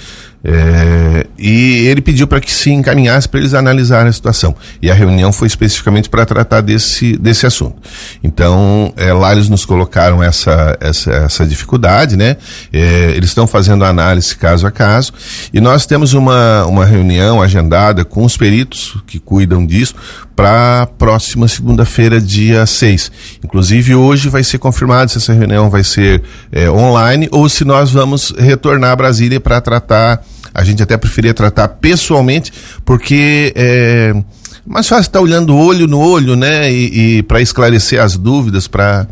é, 0.44 1.26
e 1.38 1.86
ele 1.86 2.00
pediu 2.00 2.26
para 2.26 2.40
que 2.40 2.52
se 2.52 2.70
encaminhasse 2.70 3.28
para 3.28 3.38
eles 3.38 3.54
analisarem 3.54 4.08
a 4.08 4.12
situação. 4.12 4.54
E 4.80 4.90
a 4.90 4.94
reunião 4.94 5.32
foi 5.32 5.46
especificamente 5.46 6.08
para 6.08 6.26
tratar 6.26 6.60
desse, 6.60 7.16
desse 7.16 7.46
assunto. 7.46 7.76
Então, 8.24 8.92
é, 8.96 9.12
lá 9.12 9.32
eles 9.32 9.48
nos 9.48 9.64
colocaram 9.64 10.22
essa, 10.22 10.76
essa, 10.80 11.10
essa 11.10 11.46
dificuldade, 11.46 12.16
né? 12.16 12.36
É, 12.72 13.12
eles 13.16 13.30
estão 13.30 13.46
fazendo 13.46 13.84
análise 13.84 14.34
caso 14.34 14.66
a 14.66 14.70
caso. 14.70 15.12
E 15.52 15.60
nós 15.60 15.86
temos 15.86 16.12
uma, 16.12 16.66
uma 16.66 16.84
reunião 16.84 17.40
agendada 17.40 18.04
com 18.04 18.24
os 18.24 18.36
peritos 18.36 18.96
que 19.06 19.20
cuidam 19.20 19.64
disso 19.64 19.94
para 20.34 20.86
próxima 20.98 21.46
segunda-feira, 21.46 22.20
dia 22.20 22.66
6. 22.66 23.12
Inclusive, 23.44 23.94
hoje 23.94 24.28
vai 24.28 24.42
ser 24.42 24.58
confirmado 24.58 25.10
se 25.10 25.18
essa 25.18 25.32
reunião 25.32 25.70
vai 25.70 25.84
ser 25.84 26.22
é, 26.50 26.68
online 26.70 27.28
ou 27.30 27.48
se 27.48 27.64
nós 27.64 27.92
vamos 27.92 28.34
retornar 28.36 28.90
a 28.92 28.96
Brasília 28.96 29.38
para 29.38 29.60
tratar 29.60 30.24
a 30.54 30.64
gente 30.64 30.82
até 30.82 30.96
preferia 30.96 31.34
tratar 31.34 31.68
pessoalmente, 31.68 32.52
porque 32.84 33.52
é 33.56 34.14
mais 34.66 34.86
fácil 34.86 35.08
estar 35.08 35.20
olhando 35.20 35.56
olho 35.56 35.86
no 35.86 35.98
olho, 35.98 36.36
né? 36.36 36.72
E, 36.72 37.18
e 37.18 37.22
para 37.24 37.40
esclarecer 37.40 38.00
as 38.00 38.16
dúvidas, 38.16 38.68
para 38.68 39.08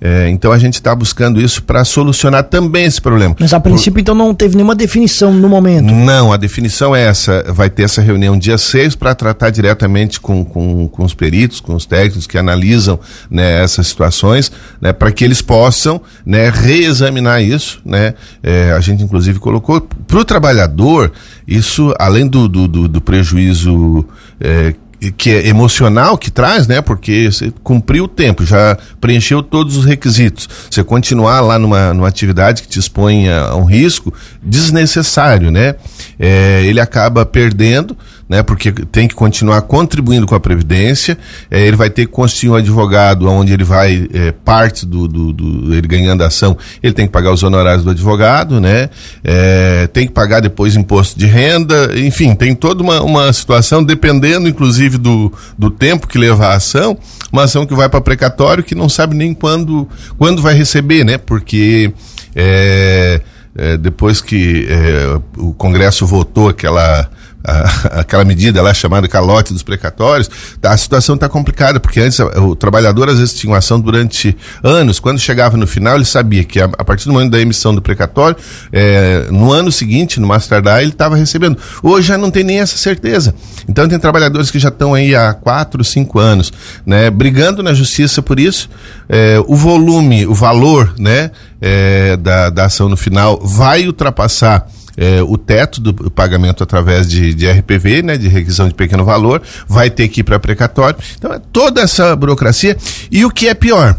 é, 0.00 0.30
então 0.30 0.50
a 0.50 0.58
gente 0.58 0.74
está 0.74 0.94
buscando 0.94 1.40
isso 1.40 1.62
para 1.62 1.84
solucionar 1.84 2.44
também 2.44 2.86
esse 2.86 3.00
problema. 3.00 3.36
Mas 3.38 3.52
a 3.52 3.60
princípio 3.60 3.94
Por... 3.94 4.00
então 4.00 4.14
não 4.14 4.34
teve 4.34 4.56
nenhuma 4.56 4.74
definição 4.74 5.32
no 5.32 5.46
momento? 5.46 5.92
Não, 5.92 6.32
a 6.32 6.38
definição 6.38 6.96
é 6.96 7.04
essa. 7.04 7.44
Vai 7.52 7.68
ter 7.68 7.82
essa 7.82 8.00
reunião 8.00 8.38
dia 8.38 8.56
6 8.56 8.94
para 8.94 9.14
tratar 9.14 9.50
diretamente 9.50 10.18
com, 10.18 10.42
com, 10.42 10.88
com, 10.88 11.04
os 11.04 11.12
peritos, 11.12 11.60
com 11.60 11.74
os 11.74 11.84
técnicos 11.84 12.26
que 12.26 12.38
analisam 12.38 12.98
né, 13.30 13.62
essas 13.62 13.88
situações, 13.88 14.50
né, 14.80 14.90
para 14.90 15.12
que 15.12 15.22
eles 15.22 15.42
possam 15.42 16.00
né, 16.24 16.48
reexaminar 16.48 17.42
isso. 17.42 17.82
Né? 17.84 18.14
É, 18.42 18.72
a 18.72 18.80
gente 18.80 19.02
inclusive 19.02 19.38
colocou 19.38 19.82
para 20.06 20.18
o 20.18 20.24
trabalhador, 20.24 21.12
isso 21.46 21.94
além 21.98 22.26
do, 22.26 22.48
do, 22.48 22.66
do, 22.66 22.88
do 22.88 23.00
prejuízo. 23.02 24.06
É, 24.40 24.74
que 25.16 25.30
é 25.30 25.48
emocional 25.48 26.18
que 26.18 26.30
traz, 26.30 26.66
né? 26.66 26.82
Porque 26.82 27.30
você 27.30 27.52
cumpriu 27.62 28.04
o 28.04 28.08
tempo, 28.08 28.44
já 28.44 28.76
preencheu 29.00 29.42
todos 29.42 29.76
os 29.76 29.84
requisitos. 29.84 30.48
Você 30.70 30.84
continuar 30.84 31.40
lá 31.40 31.58
numa, 31.58 31.94
numa 31.94 32.08
atividade 32.08 32.62
que 32.62 32.68
te 32.68 32.78
expõe 32.78 33.30
a, 33.30 33.54
um 33.54 33.64
risco 33.64 34.12
desnecessário, 34.42 35.50
né? 35.50 35.76
É, 36.18 36.62
ele 36.64 36.80
acaba 36.80 37.24
perdendo 37.24 37.96
né? 38.30 38.44
Porque 38.44 38.70
tem 38.70 39.08
que 39.08 39.14
continuar 39.14 39.60
contribuindo 39.62 40.24
com 40.24 40.36
a 40.36 40.40
Previdência. 40.40 41.18
É, 41.50 41.66
ele 41.66 41.76
vai 41.76 41.90
ter 41.90 42.06
que 42.06 42.12
constituir 42.12 42.50
um 42.50 42.54
advogado 42.54 43.28
onde 43.28 43.52
ele 43.52 43.64
vai, 43.64 44.08
é, 44.14 44.30
parte 44.30 44.86
do, 44.86 45.08
do, 45.08 45.32
do, 45.32 45.74
ele 45.74 45.88
ganhando 45.88 46.22
ação, 46.22 46.56
ele 46.80 46.94
tem 46.94 47.08
que 47.08 47.12
pagar 47.12 47.32
os 47.32 47.42
honorários 47.42 47.82
do 47.82 47.90
advogado, 47.90 48.60
né? 48.60 48.88
É, 49.24 49.88
tem 49.88 50.06
que 50.06 50.12
pagar 50.12 50.38
depois 50.38 50.76
imposto 50.76 51.18
de 51.18 51.26
renda, 51.26 51.90
enfim, 51.98 52.36
tem 52.36 52.54
toda 52.54 52.84
uma, 52.84 53.02
uma 53.02 53.32
situação, 53.32 53.82
dependendo 53.82 54.48
inclusive 54.48 54.96
do, 54.96 55.32
do 55.58 55.68
tempo 55.68 56.06
que 56.06 56.16
leva 56.16 56.46
a 56.46 56.54
ação, 56.54 56.96
uma 57.32 57.44
ação 57.44 57.66
que 57.66 57.74
vai 57.74 57.88
para 57.88 58.00
precatório 58.00 58.62
que 58.62 58.76
não 58.76 58.88
sabe 58.88 59.16
nem 59.16 59.34
quando, 59.34 59.88
quando 60.16 60.40
vai 60.40 60.54
receber, 60.54 61.04
né? 61.04 61.18
Porque 61.18 61.92
é, 62.36 63.20
é, 63.56 63.76
depois 63.76 64.20
que 64.20 64.68
é, 64.70 65.20
o 65.36 65.52
Congresso 65.52 66.06
votou 66.06 66.48
aquela 66.48 67.10
aquela 67.92 68.24
medida 68.24 68.62
lá 68.62 68.72
chamada 68.74 69.08
calote 69.08 69.52
dos 69.52 69.62
precatórios, 69.62 70.30
a 70.62 70.76
situação 70.76 71.14
está 71.14 71.28
complicada, 71.28 71.80
porque 71.80 72.00
antes 72.00 72.18
o 72.20 72.54
trabalhador 72.54 73.08
às 73.08 73.18
vezes 73.18 73.34
tinha 73.34 73.50
uma 73.50 73.58
ação 73.58 73.80
durante 73.80 74.36
anos, 74.62 75.00
quando 75.00 75.18
chegava 75.18 75.56
no 75.56 75.66
final 75.66 75.96
ele 75.96 76.04
sabia 76.04 76.44
que 76.44 76.60
a, 76.60 76.68
partir 76.68 77.06
do 77.06 77.12
momento 77.12 77.30
da 77.30 77.40
emissão 77.40 77.74
do 77.74 77.82
precatório, 77.82 78.36
é, 78.72 79.26
no 79.30 79.52
ano 79.52 79.72
seguinte, 79.72 80.20
no 80.20 80.26
mais 80.26 80.46
tardar, 80.46 80.82
ele 80.82 80.90
estava 80.90 81.16
recebendo. 81.16 81.58
Hoje 81.82 82.08
já 82.08 82.18
não 82.18 82.30
tem 82.30 82.44
nem 82.44 82.60
essa 82.60 82.76
certeza. 82.76 83.34
Então 83.68 83.88
tem 83.88 83.98
trabalhadores 83.98 84.50
que 84.50 84.58
já 84.58 84.68
estão 84.68 84.94
aí 84.94 85.14
há 85.14 85.32
quatro, 85.32 85.82
cinco 85.84 86.18
anos, 86.18 86.52
né, 86.84 87.10
brigando 87.10 87.62
na 87.62 87.72
justiça 87.72 88.22
por 88.22 88.38
isso. 88.38 88.68
É, 89.08 89.42
o 89.46 89.56
volume, 89.56 90.26
o 90.26 90.34
valor, 90.34 90.94
né, 90.98 91.30
é, 91.60 92.16
da, 92.16 92.50
da 92.50 92.64
ação 92.66 92.88
no 92.88 92.96
final 92.96 93.40
vai 93.42 93.86
ultrapassar 93.86 94.66
é, 95.00 95.22
o 95.22 95.38
teto 95.38 95.80
do 95.80 96.10
pagamento 96.10 96.62
através 96.62 97.08
de, 97.08 97.32
de 97.32 97.50
RPV, 97.50 98.02
né, 98.02 98.18
de 98.18 98.28
requisição 98.28 98.68
de 98.68 98.74
pequeno 98.74 99.02
valor, 99.02 99.40
vai 99.66 99.88
ter 99.88 100.08
que 100.08 100.20
ir 100.20 100.24
para 100.24 100.38
precatório. 100.38 100.98
Então, 101.16 101.32
é 101.32 101.38
toda 101.38 101.80
essa 101.80 102.14
burocracia. 102.14 102.76
E 103.10 103.24
o 103.24 103.30
que 103.30 103.48
é 103.48 103.54
pior, 103.54 103.98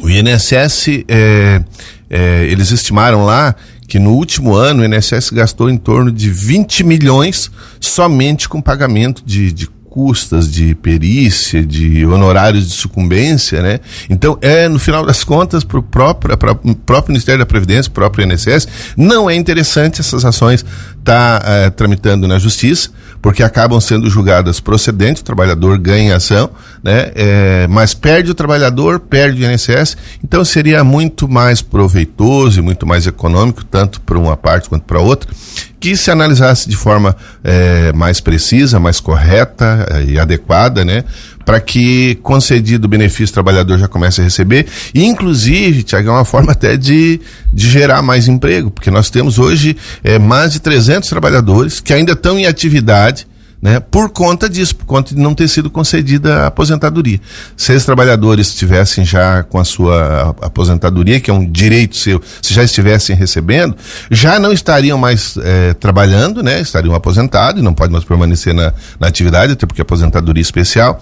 o 0.00 0.08
INSS, 0.08 1.04
é, 1.08 1.60
é, 2.08 2.44
eles 2.44 2.70
estimaram 2.70 3.24
lá 3.24 3.56
que 3.88 3.98
no 3.98 4.12
último 4.12 4.54
ano 4.54 4.82
o 4.82 4.84
INSS 4.84 5.30
gastou 5.30 5.68
em 5.68 5.76
torno 5.76 6.12
de 6.12 6.30
20 6.30 6.84
milhões 6.84 7.50
somente 7.80 8.48
com 8.48 8.62
pagamento 8.62 9.24
de, 9.26 9.52
de 9.52 9.68
custas 9.92 10.50
de 10.50 10.74
perícia, 10.74 11.62
de 11.62 12.06
honorários 12.06 12.66
de 12.66 12.72
sucumbência, 12.72 13.60
né? 13.60 13.78
Então, 14.08 14.38
é, 14.40 14.66
no 14.66 14.78
final 14.78 15.04
das 15.04 15.22
contas, 15.22 15.64
para 15.64 15.78
o 15.78 15.82
próprio, 15.82 16.32
Ministério 17.08 17.38
da 17.38 17.44
Previdência, 17.44 17.92
próprio 17.92 18.24
INSS, 18.24 18.66
não 18.96 19.28
é 19.28 19.34
interessante 19.34 20.00
essas 20.00 20.24
ações 20.24 20.64
estar 21.02 21.40
tá, 21.40 21.50
é, 21.50 21.70
tramitando 21.70 22.28
na 22.28 22.38
justiça, 22.38 22.90
porque 23.20 23.42
acabam 23.42 23.80
sendo 23.80 24.08
julgadas 24.08 24.60
procedentes, 24.60 25.20
o 25.20 25.24
trabalhador 25.24 25.78
ganha 25.78 26.16
ação, 26.16 26.50
né? 26.82 27.10
É, 27.14 27.66
mas 27.68 27.92
perde 27.92 28.30
o 28.30 28.34
trabalhador, 28.34 29.00
perde 29.00 29.44
o 29.44 29.50
INSS, 29.50 29.96
então 30.24 30.44
seria 30.44 30.82
muito 30.82 31.28
mais 31.28 31.60
proveitoso 31.60 32.60
e 32.60 32.62
muito 32.62 32.86
mais 32.86 33.06
econômico, 33.06 33.64
tanto 33.64 34.00
para 34.00 34.18
uma 34.18 34.36
parte 34.36 34.68
quanto 34.68 34.84
para 34.84 35.00
outra, 35.00 35.28
que 35.78 35.96
se 35.96 36.10
analisasse 36.10 36.68
de 36.68 36.76
forma 36.76 37.16
é, 37.42 37.92
mais 37.92 38.20
precisa, 38.20 38.78
mais 38.78 39.00
correta 39.00 39.86
é, 39.90 40.04
e 40.04 40.18
adequada, 40.18 40.84
né? 40.84 41.04
Para 41.44 41.60
que, 41.60 42.16
concedido 42.22 42.86
o 42.86 42.88
benefício, 42.88 43.32
o 43.32 43.34
trabalhador 43.34 43.78
já 43.78 43.88
comece 43.88 44.20
a 44.20 44.24
receber. 44.24 44.66
E, 44.94 45.04
inclusive, 45.04 45.82
Tiago, 45.82 46.08
é 46.08 46.12
uma 46.12 46.24
forma 46.24 46.52
até 46.52 46.76
de, 46.76 47.20
de 47.52 47.68
gerar 47.68 48.02
mais 48.02 48.28
emprego, 48.28 48.70
porque 48.70 48.90
nós 48.90 49.10
temos 49.10 49.38
hoje 49.38 49.76
é, 50.04 50.18
mais 50.18 50.52
de 50.52 50.60
300 50.60 51.08
trabalhadores 51.08 51.80
que 51.80 51.92
ainda 51.92 52.12
estão 52.12 52.38
em 52.38 52.46
atividade 52.46 53.26
né, 53.62 53.78
por 53.78 54.10
conta 54.10 54.48
disso, 54.48 54.74
por 54.74 54.86
conta 54.86 55.14
de 55.14 55.20
não 55.20 55.34
ter 55.34 55.46
sido 55.46 55.70
concedida 55.70 56.42
a 56.42 56.46
aposentadoria. 56.48 57.20
Se 57.56 57.72
esses 57.72 57.86
trabalhadores 57.86 58.48
estivessem 58.48 59.04
já 59.04 59.44
com 59.44 59.60
a 59.60 59.64
sua 59.64 60.34
aposentadoria, 60.42 61.20
que 61.20 61.30
é 61.30 61.32
um 61.32 61.48
direito 61.48 61.96
seu, 61.96 62.20
se 62.42 62.52
já 62.52 62.64
estivessem 62.64 63.14
recebendo, 63.14 63.76
já 64.10 64.40
não 64.40 64.52
estariam 64.52 64.98
mais 64.98 65.36
é, 65.36 65.74
trabalhando, 65.74 66.42
né, 66.42 66.60
estariam 66.60 66.92
aposentados 66.92 67.62
não 67.62 67.72
podem 67.72 67.92
mais 67.92 68.04
permanecer 68.04 68.52
na, 68.52 68.72
na 68.98 69.06
atividade, 69.06 69.52
até 69.52 69.64
porque 69.64 69.80
aposentadoria 69.80 70.40
é 70.40 70.42
especial 70.42 71.00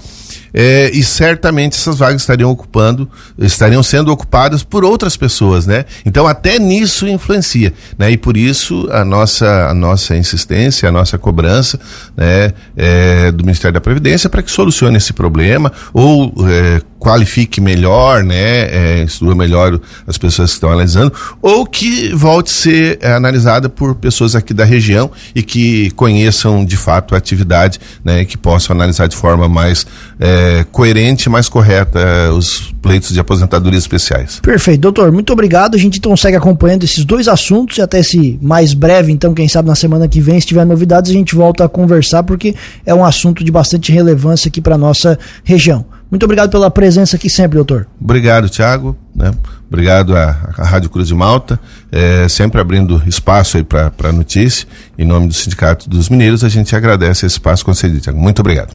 é, 0.52 0.90
e 0.92 1.02
certamente 1.02 1.76
essas 1.76 1.98
vagas 1.98 2.22
estariam 2.22 2.50
ocupando, 2.50 3.08
estariam 3.38 3.82
sendo 3.82 4.10
ocupadas 4.10 4.62
por 4.62 4.84
outras 4.84 5.16
pessoas, 5.16 5.66
né? 5.66 5.84
Então 6.04 6.26
até 6.26 6.58
nisso 6.58 7.06
influencia, 7.06 7.72
né? 7.98 8.10
E 8.10 8.16
por 8.16 8.36
isso 8.36 8.88
a 8.90 9.04
nossa, 9.04 9.68
a 9.68 9.74
nossa 9.74 10.16
insistência, 10.16 10.88
a 10.88 10.92
nossa 10.92 11.18
cobrança, 11.18 11.78
né, 12.16 12.52
é, 12.76 13.32
do 13.32 13.44
Ministério 13.44 13.74
da 13.74 13.80
Previdência 13.80 14.28
para 14.28 14.42
que 14.42 14.50
solucione 14.50 14.96
esse 14.96 15.12
problema 15.12 15.72
ou 15.92 16.32
é, 16.48 16.82
qualifique 17.00 17.60
melhor, 17.60 18.22
né, 18.22 19.00
é, 19.00 19.04
estuda 19.04 19.34
melhor 19.34 19.80
as 20.06 20.18
pessoas 20.18 20.50
que 20.50 20.56
estão 20.56 20.70
analisando, 20.70 21.12
ou 21.40 21.64
que 21.64 22.14
volte 22.14 22.50
a 22.50 22.54
ser 22.54 22.98
é, 23.00 23.12
analisada 23.12 23.70
por 23.70 23.94
pessoas 23.94 24.36
aqui 24.36 24.52
da 24.52 24.64
região 24.64 25.10
e 25.34 25.42
que 25.42 25.90
conheçam 25.92 26.62
de 26.62 26.76
fato 26.76 27.14
a 27.14 27.18
atividade, 27.18 27.80
né, 28.04 28.24
que 28.26 28.36
possam 28.36 28.76
analisar 28.76 29.08
de 29.08 29.16
forma 29.16 29.48
mais 29.48 29.86
é, 30.20 30.64
coerente 30.70 31.24
e 31.24 31.28
mais 31.30 31.48
correta 31.48 31.98
é, 31.98 32.30
os 32.30 32.72
pleitos 32.82 33.12
de 33.12 33.20
aposentadoria 33.20 33.78
especiais. 33.78 34.38
Perfeito, 34.40 34.80
doutor, 34.80 35.10
muito 35.10 35.32
obrigado. 35.32 35.74
A 35.74 35.78
gente 35.78 35.98
então 35.98 36.14
segue 36.16 36.36
acompanhando 36.36 36.84
esses 36.84 37.04
dois 37.04 37.28
assuntos 37.28 37.78
e 37.78 37.82
até 37.82 38.00
esse 38.00 38.38
mais 38.42 38.74
breve, 38.74 39.10
então, 39.10 39.32
quem 39.32 39.48
sabe 39.48 39.68
na 39.68 39.74
semana 39.74 40.06
que 40.06 40.20
vem, 40.20 40.38
se 40.38 40.46
tiver 40.46 40.66
novidades, 40.66 41.10
a 41.10 41.14
gente 41.14 41.34
volta 41.34 41.64
a 41.64 41.68
conversar, 41.68 42.22
porque 42.22 42.54
é 42.84 42.94
um 42.94 43.04
assunto 43.04 43.42
de 43.42 43.50
bastante 43.50 43.90
relevância 43.90 44.48
aqui 44.48 44.60
para 44.60 44.76
nossa 44.76 45.18
região. 45.42 45.84
Muito 46.10 46.24
obrigado 46.24 46.50
pela 46.50 46.70
presença 46.70 47.16
aqui 47.16 47.30
sempre, 47.30 47.56
doutor. 47.56 47.86
Obrigado, 48.00 48.48
Tiago. 48.48 48.96
Né? 49.14 49.30
Obrigado 49.68 50.16
à, 50.16 50.36
à, 50.58 50.64
Rádio 50.64 50.90
Cruz 50.90 51.06
de 51.06 51.14
Malta, 51.14 51.58
é, 51.92 52.28
sempre 52.28 52.60
abrindo 52.60 53.00
espaço 53.06 53.56
aí 53.56 53.62
para 53.62 54.12
notícia. 54.12 54.66
Em 54.98 55.04
nome 55.04 55.28
do 55.28 55.34
Sindicato 55.34 55.88
dos 55.88 56.08
Mineiros, 56.08 56.42
a 56.42 56.48
gente 56.48 56.74
agradece 56.74 57.24
esse 57.24 57.36
espaço 57.36 57.64
concedido, 57.64 58.00
Tiago. 58.00 58.18
Muito 58.18 58.40
obrigado. 58.40 58.68